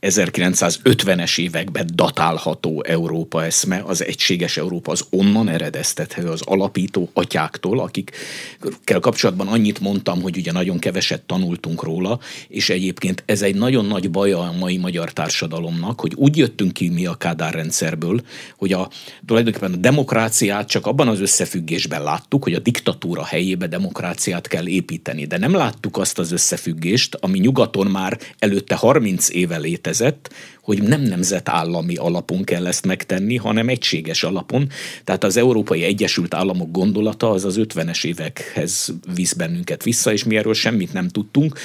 [0.04, 9.00] 1950-es években datálható Európa eszme, az egységes Európa, az onnan eredeztethető az alapító atyáktól, akikkel
[9.00, 14.12] kapcsolatban annyit mondtam, hogy ugye nagyon keveset tanultunk róla, és egyébként ez egy nagyon nagy
[14.12, 18.22] baja a mai magyar társadalomnak, hogy úgy jöttünk ki mi a Kádár rendszerből,
[18.58, 18.90] hogy a,
[19.26, 25.26] tulajdonképpen a demokráciát csak abban az összefüggésben láttuk, hogy a diktatúra helyébe demokráciát kell építeni,
[25.26, 30.82] de nem láttuk azt az összefüggést, ami nyugaton már előtte 30 éve létezett, létezett, hogy
[30.82, 34.70] nem nemzetállami alapon kell ezt megtenni, hanem egységes alapon.
[35.04, 40.38] Tehát az Európai Egyesült Államok gondolata az az 50-es évekhez visz bennünket vissza, és mi
[40.38, 41.60] erről semmit nem tudtunk.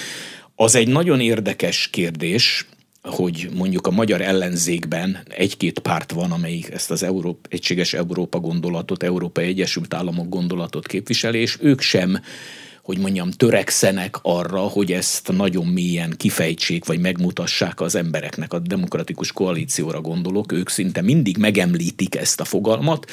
[0.55, 2.67] Az egy nagyon érdekes kérdés,
[3.03, 9.03] hogy mondjuk a magyar ellenzékben egy-két párt van, amelyik ezt az Európa, egységes Európa gondolatot,
[9.03, 12.21] Európai Egyesült Államok gondolatot képviseli, és ők sem
[12.89, 18.53] hogy mondjam, törekszenek arra, hogy ezt nagyon mélyen kifejtsék, vagy megmutassák az embereknek.
[18.53, 23.11] A demokratikus koalícióra gondolok, ők szinte mindig megemlítik ezt a fogalmat,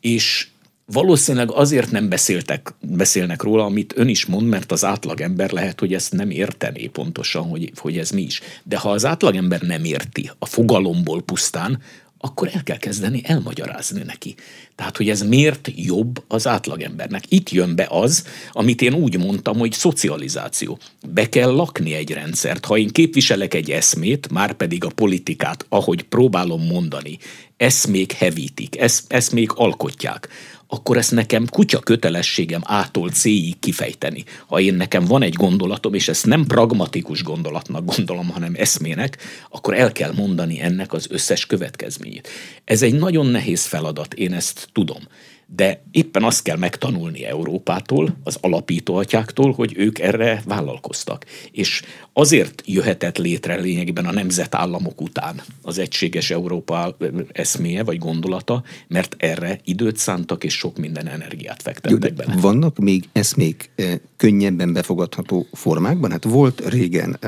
[0.00, 0.48] és
[0.86, 5.94] valószínűleg azért nem beszéltek, beszélnek róla, amit ön is mond, mert az átlagember lehet, hogy
[5.94, 8.40] ezt nem értené pontosan, hogy, hogy ez mi is.
[8.62, 11.80] De ha az átlagember nem érti a fogalomból pusztán,
[12.24, 14.34] akkor el kell kezdeni elmagyarázni neki.
[14.74, 17.24] Tehát, hogy ez miért jobb az átlagembernek.
[17.28, 20.78] Itt jön be az, amit én úgy mondtam, hogy szocializáció.
[21.08, 22.64] Be kell lakni egy rendszert.
[22.64, 27.18] Ha én képviselek egy eszmét, már pedig a politikát, ahogy próbálom mondani,
[27.56, 30.28] eszmék hevítik, esz, eszmék alkotják,
[30.66, 34.24] akkor ezt nekem kutya kötelességem ától céig kifejteni.
[34.46, 39.18] Ha én nekem van egy gondolatom, és ezt nem pragmatikus gondolatnak gondolom, hanem eszmének,
[39.50, 42.28] akkor el kell mondani ennek az összes következményét.
[42.64, 45.02] Ez egy nagyon nehéz feladat, én ezt tudom
[45.46, 51.24] de éppen azt kell megtanulni Európától, az alapítóatyáktól, hogy ők erre vállalkoztak.
[51.50, 56.96] És azért jöhetett létre lényegben a nemzetállamok után az egységes Európa
[57.32, 62.40] eszméje vagy gondolata, mert erre időt szántak és sok minden energiát fektettek Jó, bele.
[62.40, 63.70] Vannak még eszmék
[64.16, 66.10] könnyebben befogadható formákban?
[66.10, 67.18] Hát volt régen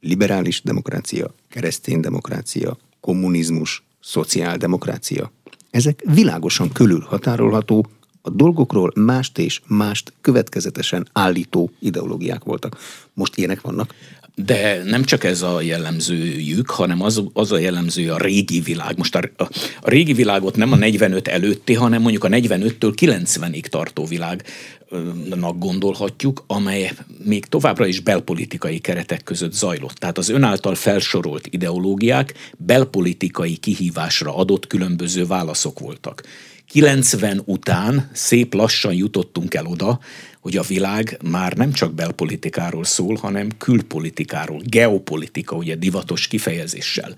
[0.00, 5.32] liberális demokrácia, keresztény demokrácia, kommunizmus, szociáldemokrácia,
[5.74, 6.72] ezek világosan
[7.04, 7.86] határolható
[8.22, 12.76] a dolgokról mást és mást következetesen állító ideológiák voltak.
[13.14, 13.94] Most ilyenek vannak?
[14.36, 18.96] De nem csak ez a jellemzőjük, hanem az, az a jellemző a régi világ.
[18.96, 19.42] Most a, a,
[19.80, 26.44] a régi világot nem a 45 előtti, hanem mondjuk a 45-től 90-ig tartó világnak gondolhatjuk,
[26.46, 26.92] amely
[27.24, 29.94] még továbbra is belpolitikai keretek között zajlott.
[29.94, 36.22] Tehát az ön által felsorolt ideológiák belpolitikai kihívásra adott különböző válaszok voltak.
[36.68, 40.00] 90 után szép lassan jutottunk el oda,
[40.40, 47.14] hogy a világ már nem csak belpolitikáról szól, hanem külpolitikáról, geopolitika, ugye divatos kifejezéssel.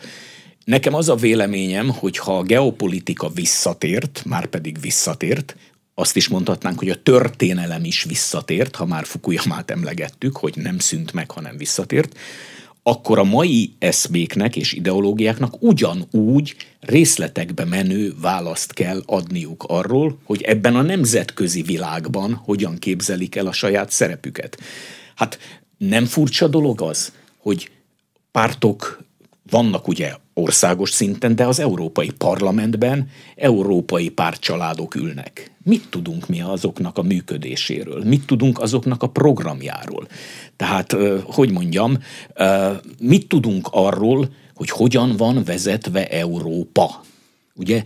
[0.64, 5.56] Nekem az a véleményem, hogy ha a geopolitika visszatért, már pedig visszatért,
[5.94, 11.12] azt is mondhatnánk, hogy a történelem is visszatért, ha már Fukuyamát emlegettük, hogy nem szűnt
[11.12, 12.18] meg, hanem visszatért,
[12.88, 20.76] akkor a mai eszméknek és ideológiáknak ugyanúgy részletekbe menő választ kell adniuk arról, hogy ebben
[20.76, 24.58] a nemzetközi világban hogyan képzelik el a saját szerepüket.
[25.14, 25.38] Hát
[25.78, 27.70] nem furcsa dolog az, hogy
[28.30, 29.02] pártok
[29.50, 35.50] vannak ugye országos szinten, de az Európai Parlamentben európai pártcsaládok ülnek.
[35.62, 38.04] Mit tudunk mi azoknak a működéséről?
[38.04, 40.06] Mit tudunk azoknak a programjáról?
[40.56, 41.98] Tehát, hogy mondjam,
[43.00, 47.04] mit tudunk arról, hogy hogyan van vezetve Európa?
[47.54, 47.82] Ugye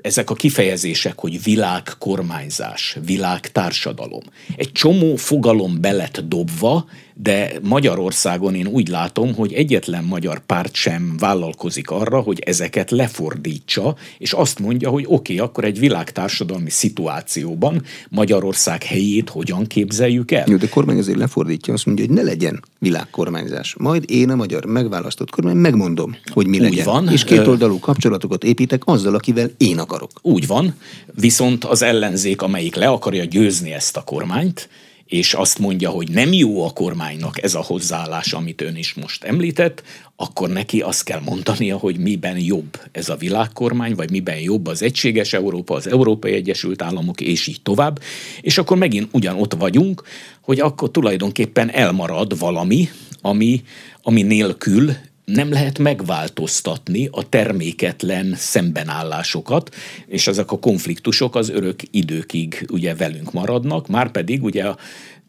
[0.00, 4.22] ezek a kifejezések, hogy világkormányzás, világtársadalom.
[4.56, 11.14] Egy csomó fogalom belet dobva, de Magyarországon én úgy látom, hogy egyetlen magyar párt sem
[11.18, 17.82] vállalkozik arra, hogy ezeket lefordítsa, és azt mondja, hogy oké, okay, akkor egy világtársadalmi szituációban
[18.08, 20.44] Magyarország helyét hogyan képzeljük el.
[20.48, 23.74] Jó, de kormány azért lefordítja, azt mondja, hogy ne legyen világkormányzás.
[23.78, 26.84] Majd én a magyar megválasztott kormány megmondom, hogy mi úgy legyen.
[26.84, 27.08] Van.
[27.08, 30.10] És kétoldalú kapcsolatokat építek azzal, akivel én akarok.
[30.22, 30.74] Úgy van,
[31.14, 34.68] viszont az ellenzék, amelyik le akarja győzni ezt a kormányt,
[35.06, 39.24] és azt mondja, hogy nem jó a kormánynak ez a hozzáállás, amit ön is most
[39.24, 39.82] említett,
[40.16, 44.82] akkor neki azt kell mondania, hogy miben jobb ez a világkormány, vagy miben jobb az
[44.82, 48.00] egységes Európa, az Európai Egyesült Államok, és így tovább.
[48.40, 50.02] És akkor megint ugyanott vagyunk,
[50.40, 52.88] hogy akkor tulajdonképpen elmarad valami,
[53.20, 53.62] ami,
[54.02, 54.92] ami nélkül
[55.26, 59.74] nem lehet megváltoztatni a terméketlen szembenállásokat,
[60.06, 64.76] és ezek a konfliktusok az örök időkig ugye velünk maradnak, már pedig ugye a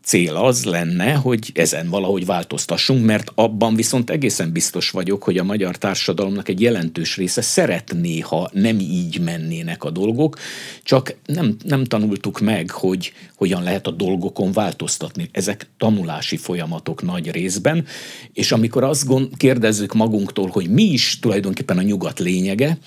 [0.08, 5.43] cél az lenne, hogy ezen valahogy változtassunk, mert abban viszont egészen biztos vagyok, hogy a
[5.43, 10.38] magyar társadalomnak egy jelentős része szeretné, ha nem így mennének a dolgok,
[10.84, 15.30] csak nem, nem tanultuk meg, hogy hogyan lehet a dolgokon változtatni.
[15.32, 17.86] Ezek tanulási folyamatok nagy részben,
[18.34, 22.78] és amikor azt gond, kérdezzük magunktól, hogy mi is tulajdonképpen a nyugat lényege,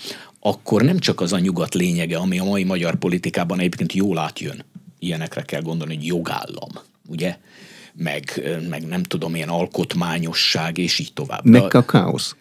[0.40, 4.64] akkor nem csak az a nyugat lényege, ami a mai magyar politikában egyébként jól átjön.
[4.98, 7.36] Ilyenekre kell gondolni, hogy jogállam ugye?
[7.94, 11.44] Meg, meg nem tudom, ilyen alkotmányosság, és így tovább.
[11.44, 12.36] Meg a káosz.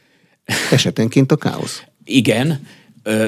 [0.71, 1.84] Esetenként a káosz.
[2.03, 2.67] Igen,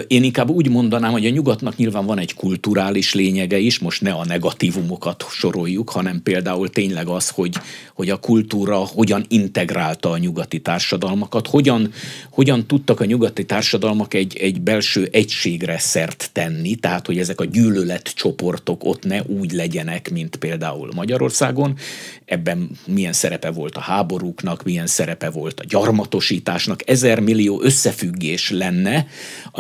[0.08, 4.12] én inkább úgy mondanám, hogy a nyugatnak nyilván van egy kulturális lényege is, most ne
[4.12, 7.58] a negatívumokat soroljuk, hanem például tényleg az, hogy,
[7.94, 11.92] hogy a kultúra hogyan integrálta a nyugati társadalmakat, hogyan,
[12.30, 17.46] hogyan tudtak a nyugati társadalmak egy, egy belső egységre szert tenni, tehát hogy ezek a
[17.46, 21.78] gyűlöletcsoportok ott ne úgy legyenek, mint például Magyarországon.
[22.26, 29.08] Ebben milyen szerepe volt a háborúknak, milyen szerepe volt a gyarmatosításnak, ezer millió összefüggés lenne,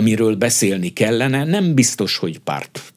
[0.01, 2.93] amiről beszélni kellene, nem biztos, hogy párt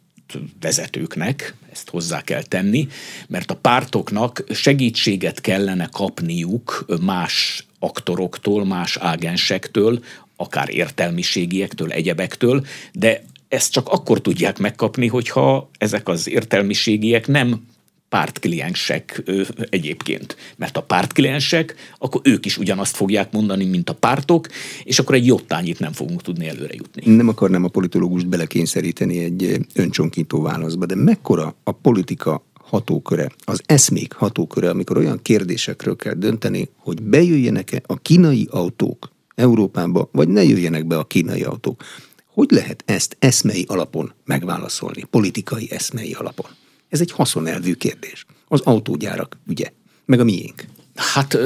[0.60, 2.88] vezetőknek, ezt hozzá kell tenni,
[3.28, 10.04] mert a pártoknak segítséget kellene kapniuk más aktoroktól, más ágensektől,
[10.36, 17.66] akár értelmiségiektől, egyebektől, de ezt csak akkor tudják megkapni, hogyha ezek az értelmiségiek nem
[18.14, 20.36] pártkliensek ö, egyébként.
[20.56, 24.48] Mert a pártkliensek, akkor ők is ugyanazt fogják mondani, mint a pártok,
[24.84, 27.14] és akkor egy jottányit nem fogunk tudni előre jutni.
[27.14, 34.12] Nem akarnám a politológust belekényszeríteni egy öncsonkító válaszba, de mekkora a politika hatóköre, az eszmék
[34.12, 40.86] hatóköre, amikor olyan kérdésekről kell dönteni, hogy bejöjjenek-e a kínai autók Európába, vagy ne jöjjenek
[40.86, 41.82] be a kínai autók.
[42.26, 46.46] Hogy lehet ezt eszmei alapon megválaszolni, politikai eszmei alapon?
[46.94, 48.26] Ez egy haszonelvű kérdés.
[48.48, 49.72] Az autógyárak ügye,
[50.04, 50.64] meg a miénk.
[50.94, 51.38] Hát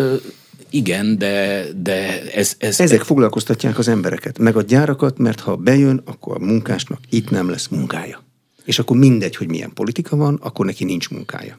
[0.70, 2.80] igen, de, de ez, ez...
[2.80, 7.50] Ezek foglalkoztatják az embereket, meg a gyárakat, mert ha bejön, akkor a munkásnak itt nem
[7.50, 8.24] lesz munkája.
[8.64, 11.58] És akkor mindegy, hogy milyen politika van, akkor neki nincs munkája.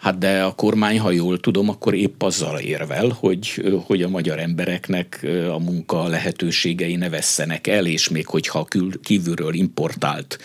[0.00, 4.38] Hát de a kormány, ha jól tudom, akkor épp azzal érvel, hogy, hogy a magyar
[4.38, 8.66] embereknek a munka lehetőségei ne vesszenek el, és még hogyha
[9.02, 10.38] kívülről importált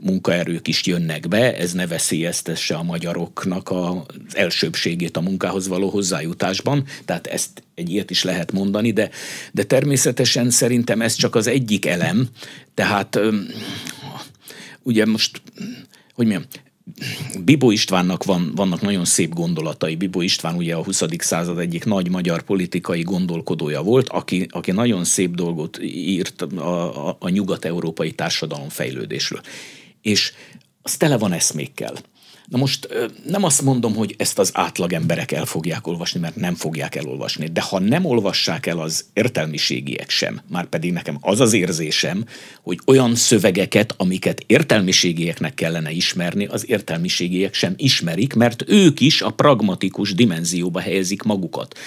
[0.00, 6.84] munkaerők is jönnek be, ez ne veszélyeztesse a magyaroknak az elsőbségét a munkához való hozzájutásban,
[7.04, 9.10] tehát ezt egy ilyet is lehet mondani, de,
[9.52, 12.28] de természetesen szerintem ez csak az egyik elem,
[12.74, 13.20] tehát
[14.82, 15.42] ugye most,
[16.14, 16.44] hogy mondjam,
[17.44, 19.96] Bibó Istvánnak van, vannak nagyon szép gondolatai.
[19.96, 21.02] Bibó István ugye a 20.
[21.18, 27.16] század egyik nagy magyar politikai gondolkodója volt, aki, aki nagyon szép dolgot írt a, a,
[27.20, 29.40] a nyugat-európai társadalom fejlődésről.
[30.02, 30.32] És
[30.82, 31.94] az tele van eszmékkel.
[32.46, 32.88] Na most
[33.26, 37.46] nem azt mondom, hogy ezt az átlag emberek el fogják olvasni, mert nem fogják elolvasni,
[37.46, 42.24] de ha nem olvassák el az értelmiségiek sem, már pedig nekem az az érzésem,
[42.62, 49.30] hogy olyan szövegeket, amiket értelmiségieknek kellene ismerni, az értelmiségiek sem ismerik, mert ők is a
[49.30, 51.78] pragmatikus dimenzióba helyezik magukat.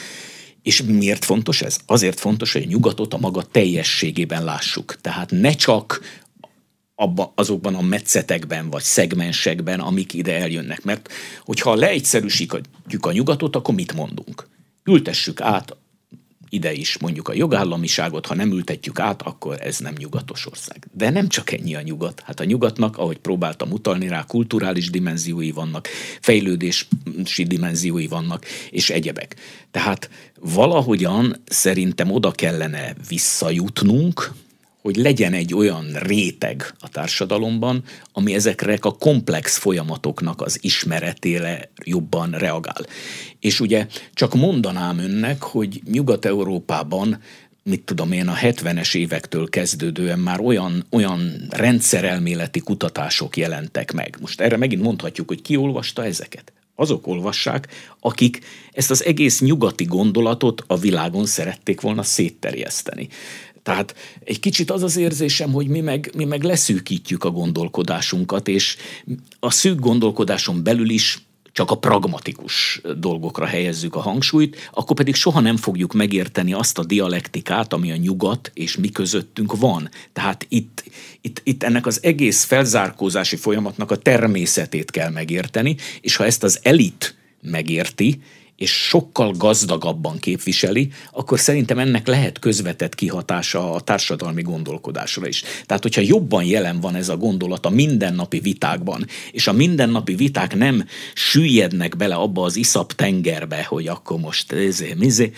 [0.64, 1.78] És miért fontos ez?
[1.86, 4.96] Azért fontos, hogy a nyugatot a maga teljességében lássuk.
[5.02, 6.02] Tehát ne csak
[6.96, 10.84] abba, azokban a metszetekben vagy szegmensekben, amik ide eljönnek.
[10.84, 11.12] Mert
[11.44, 14.48] hogyha leegyszerűsítjük a nyugatot, akkor mit mondunk?
[14.84, 15.76] Ültessük át
[16.50, 20.88] ide is mondjuk a jogállamiságot, ha nem ültetjük át, akkor ez nem nyugatos ország.
[20.94, 22.22] De nem csak ennyi a nyugat.
[22.26, 25.88] Hát a nyugatnak, ahogy próbáltam utalni rá, kulturális dimenziói vannak,
[26.22, 26.86] fejlődési
[27.44, 29.36] dimenziói vannak, és egyebek.
[29.72, 34.34] Tehát valahogyan szerintem oda kellene visszajutnunk,
[34.86, 42.32] hogy legyen egy olyan réteg a társadalomban, ami ezekre a komplex folyamatoknak az ismeretére jobban
[42.32, 42.86] reagál.
[43.40, 47.22] És ugye csak mondanám önnek, hogy Nyugat-Európában
[47.64, 54.18] mit tudom én, a 70-es évektől kezdődően már olyan, olyan rendszerelméleti kutatások jelentek meg.
[54.22, 56.54] Most erre megint mondhatjuk, hogy ki olvasta ezeket?
[56.76, 57.68] Azok olvassák,
[58.00, 58.40] akik
[58.72, 63.10] ezt az egész nyugati gondolatot a világon szerették volna szétterjeszteni
[63.66, 68.78] Tehát egy kicsit az az érzésem, hogy mi meg, mi meg leszűkítjük a gondolkodásunkat, és
[69.40, 71.20] a szűk gondolkodáson belül is
[71.52, 76.86] csak a pragmatikus dolgokra helyezzük a hangsúlyt, akkor pedig soha nem fogjuk megérteni azt a
[76.86, 79.90] dialektikát, ami a nyugat és mi közöttünk van.
[80.14, 80.84] Tehát itt,
[81.22, 86.60] itt, itt ennek az egész felzárkózási folyamatnak a természetét kell megérteni, és ha ezt az
[86.62, 88.22] elit megérti,
[88.56, 95.44] és sokkal gazdagabban képviseli, akkor szerintem ennek lehet közvetett kihatása a társadalmi gondolkodásra is.
[95.66, 100.56] Tehát, hogyha jobban jelen van ez a gondolat a mindennapi vitákban, és a mindennapi viták
[100.56, 105.32] nem süllyednek bele abba az iszap tengerbe, hogy akkor most ezé, mizé,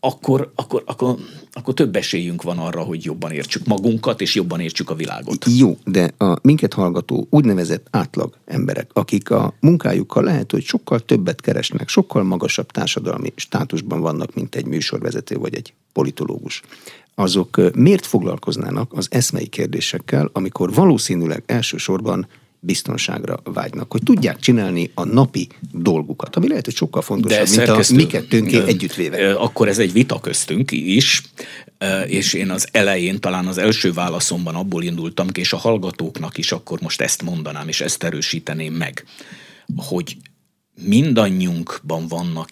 [0.00, 1.16] akkor, akkor, akkor,
[1.52, 5.46] akkor több esélyünk van arra, hogy jobban értsük magunkat, és jobban értsük a világot.
[5.56, 11.40] Jó, de a minket hallgató úgynevezett átlag emberek, akik a munkájukkal lehet, hogy sokkal többet
[11.40, 16.62] keresnek, sokkal magasabb társadalmi státusban vannak, mint egy műsorvezető vagy egy politológus
[17.14, 22.26] azok miért foglalkoznának az eszmei kérdésekkel, amikor valószínűleg elsősorban
[22.60, 27.68] biztonságra vágynak, hogy tudják csinálni a napi dolgukat, ami lehet, hogy sokkal fontosabb, De mint
[27.68, 29.34] a mi kettőnké együttvéve.
[29.34, 31.22] Akkor ez egy vita köztünk is,
[32.06, 36.52] és én az elején, talán az első válaszomban abból indultam ki, és a hallgatóknak is
[36.52, 39.04] akkor most ezt mondanám, és ezt erősíteném meg,
[39.76, 40.16] hogy
[40.84, 42.50] mindannyiunkban vannak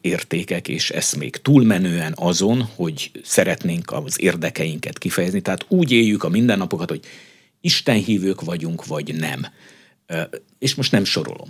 [0.00, 5.40] értékek és eszmék túlmenően azon, hogy szeretnénk az érdekeinket kifejezni.
[5.40, 7.00] Tehát úgy éljük a mindennapokat, hogy
[7.62, 9.46] istenhívők vagyunk, vagy nem.
[10.58, 11.48] És most nem sorolom.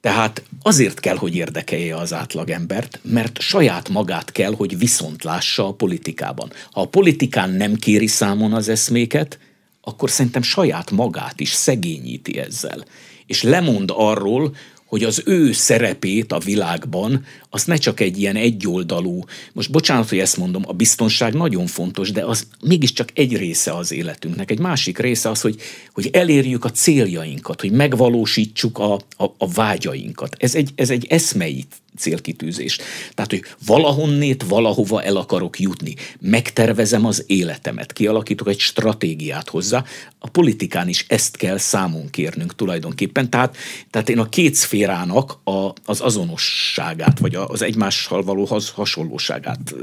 [0.00, 5.72] Tehát azért kell, hogy érdekelje az átlagembert, mert saját magát kell, hogy viszont lássa a
[5.72, 6.52] politikában.
[6.72, 9.38] Ha a politikán nem kéri számon az eszméket,
[9.80, 12.84] akkor szerintem saját magát is szegényíti ezzel.
[13.26, 14.54] És lemond arról,
[14.94, 20.18] hogy az ő szerepét a világban, az ne csak egy ilyen egyoldalú, most bocsánat, hogy
[20.18, 24.50] ezt mondom, a biztonság nagyon fontos, de az mégiscsak egy része az életünknek.
[24.50, 25.56] Egy másik része az, hogy,
[25.92, 30.36] hogy elérjük a céljainkat, hogy megvalósítsuk a, a, a vágyainkat.
[30.38, 31.64] Ez egy, ez egy eszmei
[31.98, 32.78] célkitűzés.
[33.14, 35.94] Tehát, hogy valahonnét valahova el akarok jutni.
[36.20, 39.84] Megtervezem az életemet, kialakítok egy stratégiát hozzá.
[40.18, 43.30] A politikán is ezt kell számon kérnünk tulajdonképpen.
[43.30, 43.56] Tehát,
[43.90, 49.74] tehát én a két szférának a, az azonosságát, vagy az egymással való has, hasonlóságát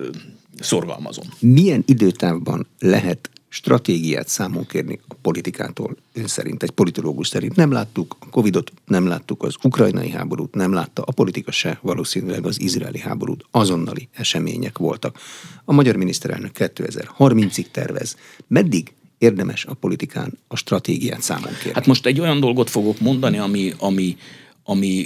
[0.60, 1.26] szorgalmazom.
[1.40, 7.56] Milyen időtávban lehet stratégiát számon kérni a politikától, ön szerint, egy politológus szerint.
[7.56, 12.46] Nem láttuk a Covidot, nem láttuk az ukrajnai háborút, nem látta a politika se, valószínűleg
[12.46, 13.46] az izraeli háborút.
[13.52, 15.18] Azonnali események voltak.
[15.66, 18.16] A magyar miniszterelnök 2030-ig tervez.
[18.48, 21.74] Meddig érdemes a politikán a stratégiát számon kérni?
[21.74, 24.18] Hát most egy olyan dolgot fogok mondani, ami, ami
[24.64, 25.06] ami,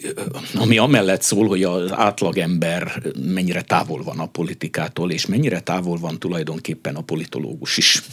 [0.56, 3.02] ami amellett szól, hogy az átlagember
[3.34, 8.04] mennyire távol van a politikától, és mennyire távol van tulajdonképpen a politológus is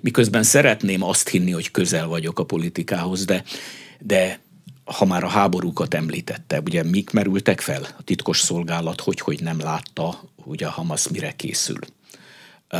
[0.00, 3.44] miközben szeretném azt hinni, hogy közel vagyok a politikához, de,
[4.00, 4.40] de
[4.84, 7.82] ha már a háborúkat említette, ugye mik merültek fel?
[7.98, 11.78] A titkos szolgálat hogy, hogy nem látta, hogy a Hamas mire készül.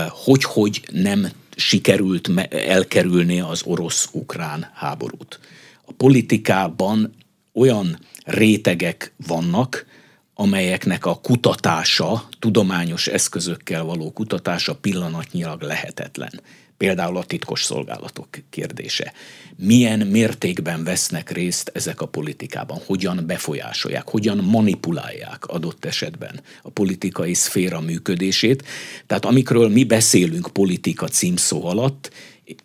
[0.09, 5.41] Hogy, hogy nem sikerült elkerülni az orosz-ukrán háborút.
[5.85, 7.15] A politikában
[7.53, 9.87] olyan rétegek vannak,
[10.35, 16.41] amelyeknek a kutatása, tudományos eszközökkel való kutatása pillanatnyilag lehetetlen
[16.81, 19.13] például a titkos szolgálatok kérdése.
[19.57, 27.35] Milyen mértékben vesznek részt ezek a politikában, hogyan befolyásolják, hogyan manipulálják adott esetben a politikai
[27.35, 28.65] szféra működését.
[29.07, 32.11] Tehát amikről mi beszélünk politika címszó alatt,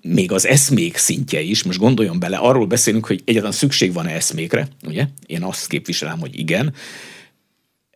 [0.02, 4.68] még az eszmék szintje is, most gondoljon bele, arról beszélünk, hogy egyáltalán szükség van-e eszmékre,
[4.84, 5.08] ugye?
[5.26, 6.74] Én azt képviselem, hogy igen,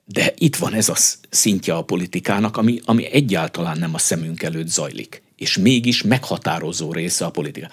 [0.05, 0.95] de itt van ez a
[1.29, 7.25] szintje a politikának, ami, ami egyáltalán nem a szemünk előtt zajlik és mégis meghatározó része
[7.25, 7.69] a politika.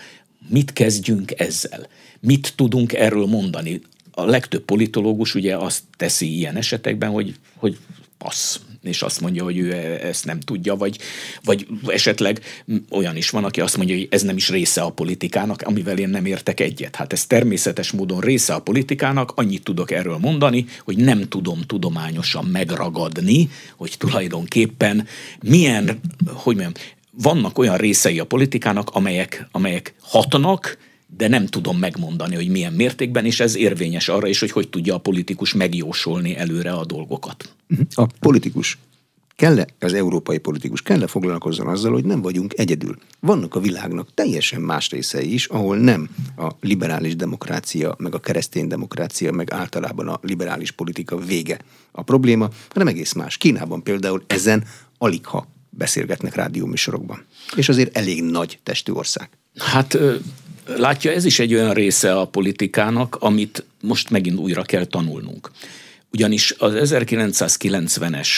[0.49, 1.89] Mit kezdjünk ezzel?
[2.21, 3.81] Mit tudunk erről mondani?
[4.11, 7.79] A legtöbb politológus ugye azt teszi ilyen esetekben, hogy, hogy
[8.19, 10.99] passz, és azt mondja, hogy ő ezt nem tudja, vagy,
[11.45, 12.41] vagy esetleg
[12.91, 16.09] olyan is van, aki azt mondja, hogy ez nem is része a politikának, amivel én
[16.09, 16.97] nem értek egyet.
[16.97, 22.45] Hát ez természetes módon része a politikának, annyit tudok erről mondani, hogy nem tudom tudományosan
[22.45, 25.07] megragadni, hogy tulajdonképpen
[25.43, 26.85] milyen, hogy mondjam,
[27.23, 30.79] vannak olyan részei a politikának, amelyek, amelyek hatnak,
[31.17, 34.95] de nem tudom megmondani, hogy milyen mértékben, és ez érvényes arra is, hogy hogy tudja
[34.95, 37.55] a politikus megjósolni előre a dolgokat.
[37.95, 38.79] A politikus
[39.37, 42.99] kell-e, az európai politikus kell-e foglalkozzon azzal, hogy nem vagyunk egyedül.
[43.21, 48.67] Vannak a világnak teljesen más részei is, ahol nem a liberális demokrácia, meg a keresztény
[48.67, 51.59] demokrácia, meg általában a liberális politika vége
[51.93, 53.37] a probléma, hanem egész más.
[53.37, 54.65] Kínában például ezen
[54.99, 55.47] alig ha
[55.77, 57.25] beszélgetnek rádióműsorokban.
[57.57, 59.29] És azért elég nagy testű ország.
[59.57, 59.99] Hát
[60.67, 65.51] látja, ez is egy olyan része a politikának, amit most megint újra kell tanulnunk.
[66.13, 68.29] Ugyanis az 1990-es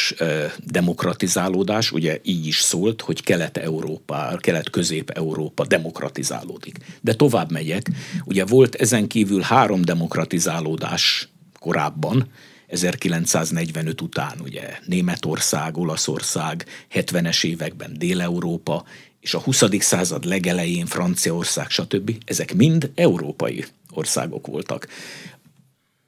[0.64, 6.76] demokratizálódás ugye így is szólt, hogy Kelet-Európa, Kelet-Közép-Európa demokratizálódik.
[7.01, 7.91] De tovább megyek,
[8.24, 11.28] ugye volt ezen kívül három demokratizálódás
[11.59, 12.26] korábban,
[12.68, 16.64] 1945 után ugye Németország, Olaszország,
[16.94, 18.84] 70-es években Dél-Európa,
[19.20, 19.64] és a 20.
[19.78, 22.10] század legelején Franciaország, stb.
[22.24, 24.88] Ezek mind európai országok voltak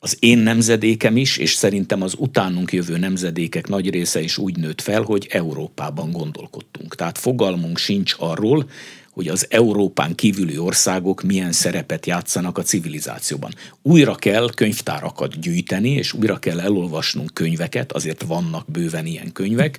[0.02, 4.80] az én nemzedékem is, és szerintem az utánunk jövő nemzedékek nagy része is úgy nőtt
[4.80, 6.94] fel, hogy Európában gondolkodtunk.
[6.94, 8.70] Tehát fogalmunk sincs arról,
[9.10, 13.54] hogy az Európán kívüli országok milyen szerepet játszanak a civilizációban.
[13.82, 19.78] Újra kell könyvtárakat gyűjteni, és újra kell elolvasnunk könyveket, azért vannak bőven ilyen könyvek,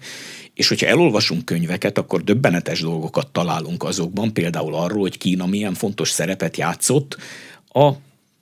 [0.54, 6.10] és hogyha elolvasunk könyveket, akkor döbbenetes dolgokat találunk azokban, például arról, hogy Kína milyen fontos
[6.10, 7.18] szerepet játszott
[7.74, 7.92] a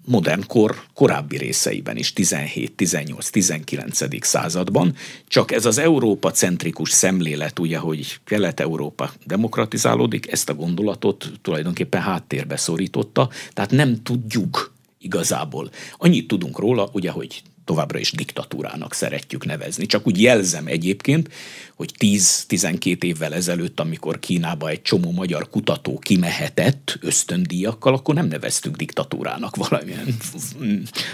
[0.10, 4.26] modern kor korábbi részeiben is, 17, 18, 19.
[4.26, 4.96] században,
[5.28, 12.58] csak ez az Európa centrikus szemlélet, ugye, hogy Kelet-Európa demokratizálódik, ezt a gondolatot tulajdonképpen háttérbe
[12.58, 15.70] szorította, tehát nem tudjuk igazából.
[15.98, 19.86] Annyit tudunk róla, ugye, hogy továbbra is diktatúrának szeretjük nevezni.
[19.86, 21.30] Csak úgy jelzem egyébként,
[21.76, 28.76] hogy 10-12 évvel ezelőtt, amikor Kínába egy csomó magyar kutató kimehetett ösztöndíjakkal, akkor nem neveztük
[28.76, 30.18] diktatúrának valamilyen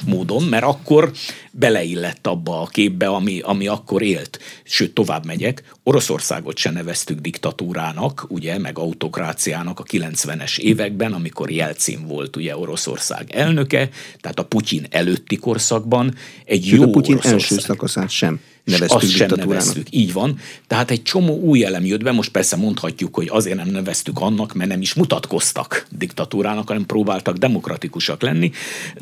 [0.06, 1.12] módon, mert akkor
[1.52, 4.40] beleillett abba a képbe, ami, ami akkor élt.
[4.64, 12.08] Sőt, tovább megyek, Oroszországot se neveztük diktatúrának, ugye, meg autokráciának a 90-es években, amikor Jelcin
[12.08, 13.90] volt ugye Oroszország elnöke,
[14.20, 16.16] tehát a Putyin előtti korszakban
[16.46, 19.88] egy Sőt, jó a Putyin első szakaszát sem neveztük azt sem neveztük.
[19.90, 20.40] Így van.
[20.68, 24.54] Tehát egy csomó új elem jött be, most persze mondhatjuk, hogy azért nem neveztük annak,
[24.54, 28.52] mert nem is mutatkoztak diktatúrának, hanem próbáltak demokratikusak lenni,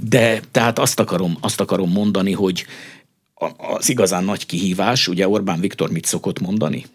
[0.10, 2.66] de tehát azt akarom, azt akarom mondani, hogy
[3.78, 6.86] az igazán nagy kihívás, ugye Orbán Viktor mit szokott mondani?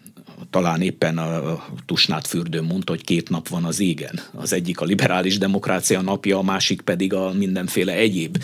[0.49, 4.19] Talán éppen a Tusnát fürdőn mondta, hogy két nap van az égen.
[4.33, 8.43] Az egyik a liberális demokrácia napja, a másik pedig a mindenféle egyéb,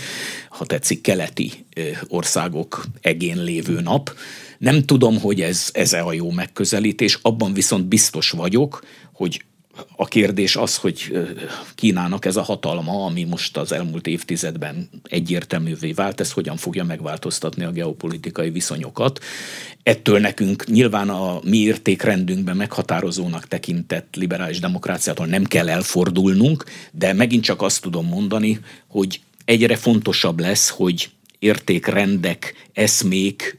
[0.50, 1.52] ha tetszik, keleti
[2.08, 4.16] országok egén lévő nap.
[4.58, 8.84] Nem tudom, hogy ez, ez a jó megközelítés, abban viszont biztos vagyok,
[9.14, 9.44] hogy
[9.96, 11.28] a kérdés az, hogy
[11.76, 17.64] Kínának ez a hatalma, ami most az elmúlt évtizedben egyértelművé vált, ez hogyan fogja megváltoztatni
[17.64, 19.24] a geopolitikai viszonyokat.
[19.84, 27.44] Ettől nekünk nyilván a mi értékrendünkben meghatározónak tekintett liberális demokráciától nem kell elfordulnunk, de megint
[27.44, 31.10] csak azt tudom mondani, hogy egyre fontosabb lesz, hogy
[31.40, 33.58] értékrendek, eszmék,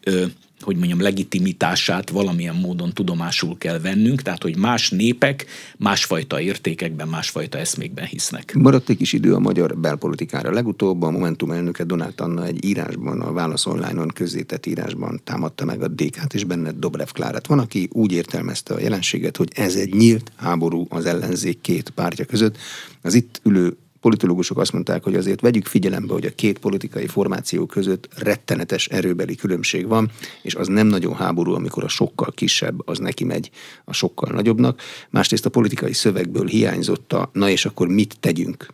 [0.66, 5.46] hogy mondjam, legitimitását valamilyen módon tudomásul kell vennünk, tehát hogy más népek
[5.76, 8.54] másfajta értékekben, másfajta eszmékben hisznek.
[8.54, 10.52] Maradt egy kis idő a magyar belpolitikára.
[10.52, 15.82] Legutóbb a Momentum elnöke Donát Anna egy írásban, a Válasz Online-on közzétett írásban támadta meg
[15.82, 17.46] a DK-t, és benne Dobrev Klárát.
[17.46, 22.24] Van, aki úgy értelmezte a jelenséget, hogy ez egy nyílt háború az ellenzék két pártja
[22.24, 22.56] között.
[23.02, 23.76] Az itt ülő
[24.07, 29.34] politológusok azt mondták, hogy azért vegyük figyelembe, hogy a két politikai formáció között rettenetes erőbeli
[29.34, 30.11] különbség van,
[30.42, 33.50] és az nem nagyon háború, amikor a sokkal kisebb, az neki megy
[33.84, 34.80] a sokkal nagyobbnak.
[35.11, 38.66] Másrészt a politikai szövegből hiányzott a na és akkor mit tegyünk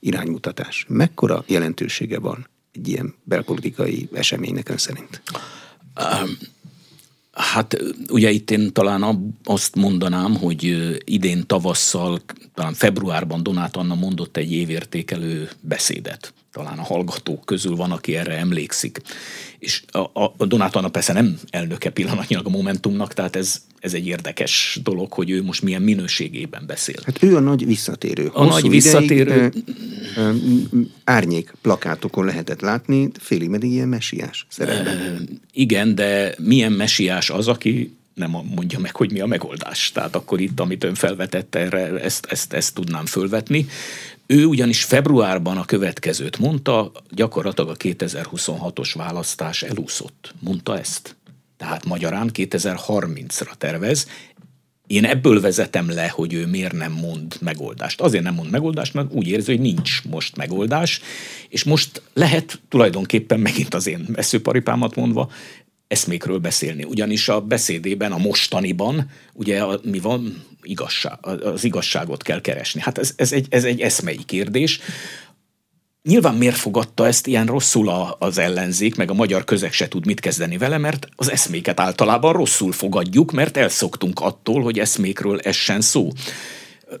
[0.00, 0.84] iránymutatás.
[0.88, 5.22] Mekkora jelentősége van egy ilyen belpolitikai eseménynek ön szerint?
[5.96, 6.54] Um
[7.36, 7.76] Hát
[8.08, 12.20] ugye itt én talán azt mondanám, hogy idén tavasszal,
[12.54, 16.34] talán februárban Donát Anna mondott egy évértékelő beszédet.
[16.56, 19.00] Talán a hallgatók közül van, aki erre emlékszik.
[19.58, 19.98] És a,
[20.36, 25.12] a Donát Anna persze nem elnöke pillanatnyilag a Momentumnak, tehát ez, ez egy érdekes dolog,
[25.12, 26.96] hogy ő most milyen minőségében beszél.
[27.04, 28.26] Hát ő a nagy visszatérő.
[28.32, 29.34] A Hosszú nagy visszatérő.
[29.34, 29.64] Ideig,
[30.16, 35.28] ö, ö, árnyék plakátokon lehetett látni, félig meddig ilyen messiás szerepben.
[35.52, 39.92] Igen, de milyen messiás az, aki nem mondja meg, hogy mi a megoldás.
[39.92, 43.66] Tehát akkor itt, amit ön felvetette, erre ezt, ezt, ezt tudnám fölvetni.
[44.26, 50.34] Ő ugyanis februárban a következőt mondta, gyakorlatilag a 2026-os választás elúszott.
[50.40, 51.16] Mondta ezt.
[51.56, 54.08] Tehát magyarán 2030-ra tervez.
[54.86, 58.00] Én ebből vezetem le, hogy ő miért nem mond megoldást.
[58.00, 61.00] Azért nem mond megoldást, mert úgy érzi, hogy nincs most megoldás,
[61.48, 65.30] és most lehet tulajdonképpen megint az én veszőparipámat mondva
[65.88, 66.84] eszmékről beszélni.
[66.84, 72.80] Ugyanis a beszédében, a mostaniban, ugye a, mi van, igazság, az igazságot kell keresni.
[72.80, 74.80] Hát ez, ez, egy, ez egy eszmei kérdés.
[76.02, 80.06] Nyilván miért fogadta ezt ilyen rosszul a, az ellenzék, meg a magyar közeg se tud
[80.06, 85.80] mit kezdeni vele, mert az eszméket általában rosszul fogadjuk, mert elszoktunk attól, hogy eszmékről essen
[85.80, 86.10] szó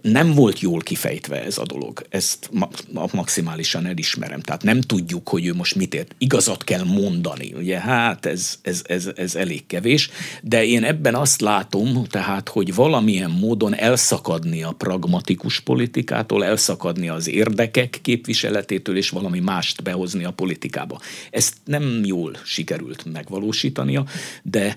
[0.02, 2.06] nem volt jól kifejtve ez a dolog.
[2.08, 2.70] Ezt ma-
[3.12, 4.40] maximálisan elismerem.
[4.40, 6.14] Tehát nem tudjuk, hogy ő most mit ért.
[6.18, 7.52] Igazat kell mondani.
[7.56, 10.10] Ugye, hát ez, ez, ez, ez elég kevés.
[10.42, 17.28] De én ebben azt látom, tehát, hogy valamilyen módon elszakadni a pragmatikus politikától, elszakadni az
[17.28, 21.00] érdekek képviseletétől, és valami mást behozni a politikába.
[21.30, 24.04] Ezt nem jól sikerült megvalósítania,
[24.42, 24.76] de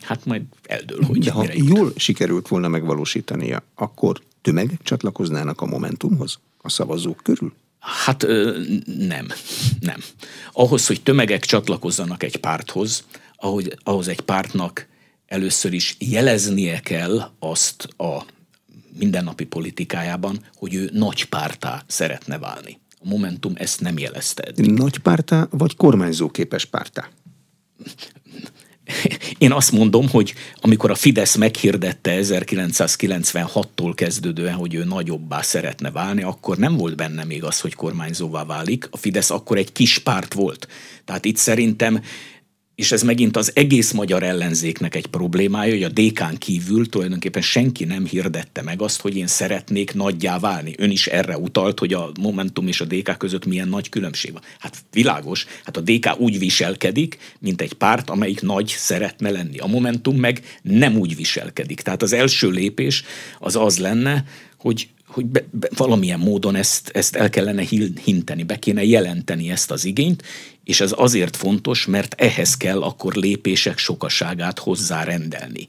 [0.00, 6.38] Hát majd eldől, hogy De ha jól sikerült volna megvalósítania, akkor tömegek csatlakoznának a Momentumhoz
[6.58, 7.52] a szavazók körül?
[7.78, 8.26] Hát
[8.98, 9.26] nem,
[9.80, 10.00] nem.
[10.52, 13.04] Ahhoz, hogy tömegek csatlakozzanak egy párthoz,
[13.36, 14.86] ahogy, ahhoz egy pártnak
[15.26, 18.24] először is jeleznie kell azt a
[18.98, 22.78] mindennapi politikájában, hogy ő nagy pártá szeretne válni.
[23.00, 24.70] A Momentum ezt nem jelezte eddig.
[24.70, 27.08] Nagy pártá vagy kormányzóképes pártá?
[29.38, 36.22] Én azt mondom, hogy amikor a Fidesz meghirdette 1996-tól kezdődően, hogy ő nagyobbá szeretne válni,
[36.22, 38.88] akkor nem volt benne még az, hogy kormányzóvá válik.
[38.90, 40.68] A Fidesz akkor egy kis párt volt.
[41.04, 42.02] Tehát itt szerintem
[42.78, 47.84] és ez megint az egész magyar ellenzéknek egy problémája, hogy a DK-n kívül tulajdonképpen senki
[47.84, 50.74] nem hirdette meg azt, hogy én szeretnék nagyjá válni.
[50.76, 54.42] Ön is erre utalt, hogy a Momentum és a DK között milyen nagy különbség van.
[54.58, 59.58] Hát világos, hát a DK úgy viselkedik, mint egy párt, amelyik nagy szeretne lenni.
[59.58, 61.80] A Momentum meg nem úgy viselkedik.
[61.80, 63.04] Tehát az első lépés
[63.38, 64.24] az az lenne,
[64.58, 67.62] hogy hogy be, be, valamilyen módon ezt, ezt el kellene
[68.04, 70.22] hinteni, be kéne jelenteni ezt az igényt,
[70.64, 75.68] és ez azért fontos, mert ehhez kell akkor lépések sokaságát hozzárendelni.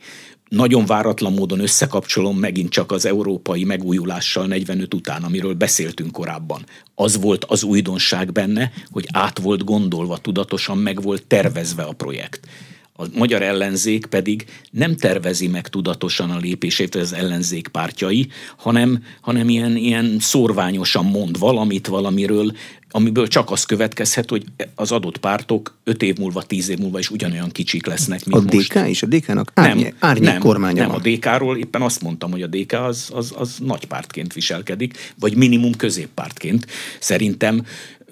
[0.49, 6.65] Nagyon váratlan módon összekapcsolom megint csak az európai megújulással 45 után, amiről beszéltünk korábban.
[6.95, 12.47] Az volt az újdonság benne, hogy át volt gondolva, tudatosan meg volt tervezve a projekt
[12.99, 18.27] a magyar ellenzék pedig nem tervezi meg tudatosan a lépését az ellenzék pártjai,
[18.57, 22.51] hanem, hanem ilyen, ilyen szorványosan mond valamit valamiről,
[22.91, 24.43] amiből csak az következhet, hogy
[24.75, 28.55] az adott pártok öt év múlva, tíz év múlva is ugyanolyan kicsik lesznek, mint a
[28.55, 28.75] most.
[28.75, 29.03] A DK is?
[29.03, 31.01] A DK-nak árnyék, nem, árnyék nem, kormánya Nem, van.
[31.03, 35.35] a DK-ról éppen azt mondtam, hogy a DK az, az, az nagy pártként viselkedik, vagy
[35.35, 36.65] minimum középpártként.
[36.99, 37.65] Szerintem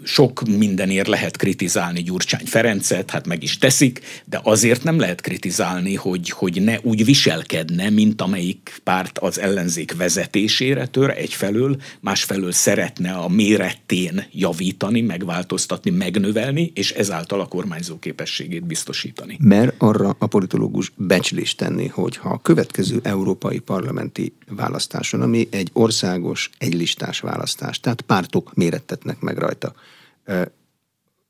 [0.04, 5.96] sok mindenért lehet kritizálni Gyurcsány Ferencet, hát meg is teszik, de azért nem lehet kritizálni,
[5.96, 13.12] hogy, hogy ne úgy viselkedne, mint amelyik párt az ellenzék vezetésére tör egyfelől, másfelől szeretne
[13.12, 19.38] a méretén javítani, megváltoztatni, megnövelni, és ezáltal a kormányzó képességét biztosítani.
[19.42, 25.70] Mer arra a politológus becslést tenni, hogy ha a következő európai parlamenti választáson, ami egy
[25.74, 29.74] országos, egylistás választás, tehát pártok mérettetnek meg rajta,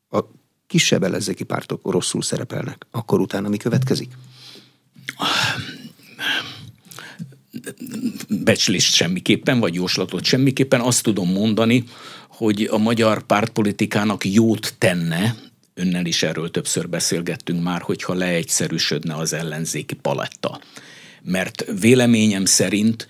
[0.09, 0.19] a
[0.67, 4.11] kisebb ellenzéki pártok rosszul szerepelnek, akkor utána mi következik?
[8.29, 10.81] Becslést semmiképpen, vagy jóslatot semmiképpen.
[10.81, 11.83] Azt tudom mondani,
[12.27, 15.35] hogy a magyar pártpolitikának jót tenne,
[15.73, 20.61] önnel is erről többször beszélgettünk már, hogyha leegyszerűsödne az ellenzéki paletta.
[21.23, 23.07] Mert véleményem szerint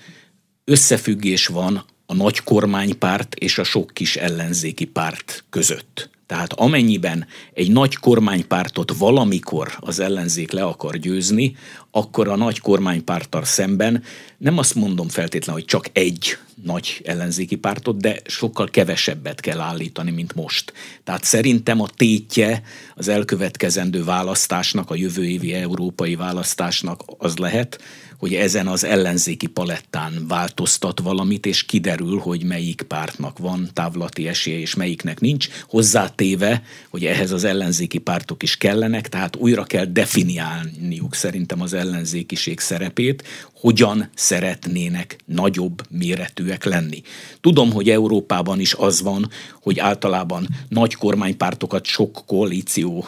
[0.63, 6.09] összefüggés van a nagy kormánypárt és a sok kis ellenzéki párt között.
[6.25, 11.55] Tehát amennyiben egy nagy kormánypártot valamikor az ellenzék le akar győzni,
[11.97, 14.03] akkor a nagy kormánypárttal szemben
[14.37, 20.11] nem azt mondom feltétlenül, hogy csak egy nagy ellenzéki pártot, de sokkal kevesebbet kell állítani,
[20.11, 20.73] mint most.
[21.03, 22.61] Tehát szerintem a tétje
[22.95, 27.79] az elkövetkezendő választásnak, a jövő évi európai választásnak az lehet,
[28.17, 34.59] hogy ezen az ellenzéki palettán változtat valamit, és kiderül, hogy melyik pártnak van távlati esélye,
[34.59, 41.15] és melyiknek nincs, hozzátéve, hogy ehhez az ellenzéki pártok is kellenek, tehát újra kell definiálniuk
[41.15, 43.23] szerintem az ellenzékiség szerepét,
[43.53, 47.01] hogyan szeretnének nagyobb méretűek lenni.
[47.41, 49.29] Tudom, hogy Európában is az van,
[49.61, 53.05] hogy általában nagy kormánypártokat sok koalíció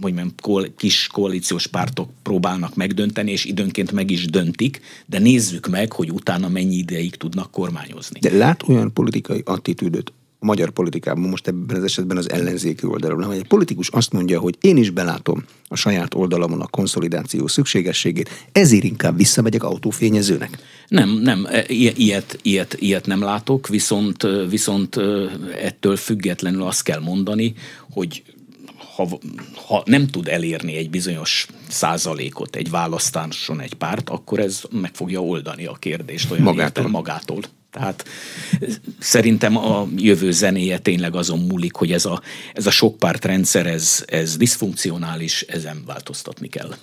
[0.00, 0.14] hogy
[0.76, 6.48] kis koalíciós pártok próbálnak megdönteni, és időnként meg is döntik, de nézzük meg, hogy utána
[6.48, 8.20] mennyi ideig tudnak kormányozni.
[8.20, 13.24] De lát olyan politikai attitűdöt a magyar politikában, most ebben az esetben az ellenzéki oldalon,
[13.24, 18.30] hogy egy politikus azt mondja, hogy én is belátom a saját oldalamon a konszolidáció szükségességét,
[18.52, 20.58] ezért inkább visszamegyek autófényezőnek.
[20.88, 24.96] Nem, nem, e, ilyet, ilyet, ilyet nem látok, viszont, viszont
[25.62, 27.54] ettől függetlenül azt kell mondani,
[27.90, 28.22] hogy
[28.94, 29.08] ha,
[29.66, 35.22] ha nem tud elérni egy bizonyos százalékot egy választáson egy párt, akkor ez meg fogja
[35.22, 36.88] oldani a kérdést olyan magától.
[36.88, 37.40] magától.
[37.70, 38.04] Tehát
[38.98, 44.36] szerintem a jövő zenéje tényleg azon múlik, hogy ez a, ez a sokpártrendszer, ez, ez
[44.36, 46.74] diszfunkcionális, ezen változtatni kell.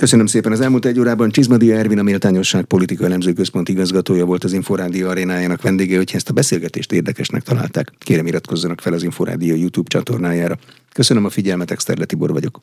[0.00, 0.52] Köszönöm szépen.
[0.52, 5.08] Az elmúlt egy órában Csizmadia Ervin, a Méltányosság Politika Elemző Központ igazgatója volt az Inforádió
[5.08, 7.92] arénájának vendége, hogyha ezt a beszélgetést érdekesnek találták.
[7.98, 10.58] Kérem iratkozzanak fel az Inforádió YouTube csatornájára.
[10.92, 12.62] Köszönöm a figyelmet, Exterle Tibor vagyok.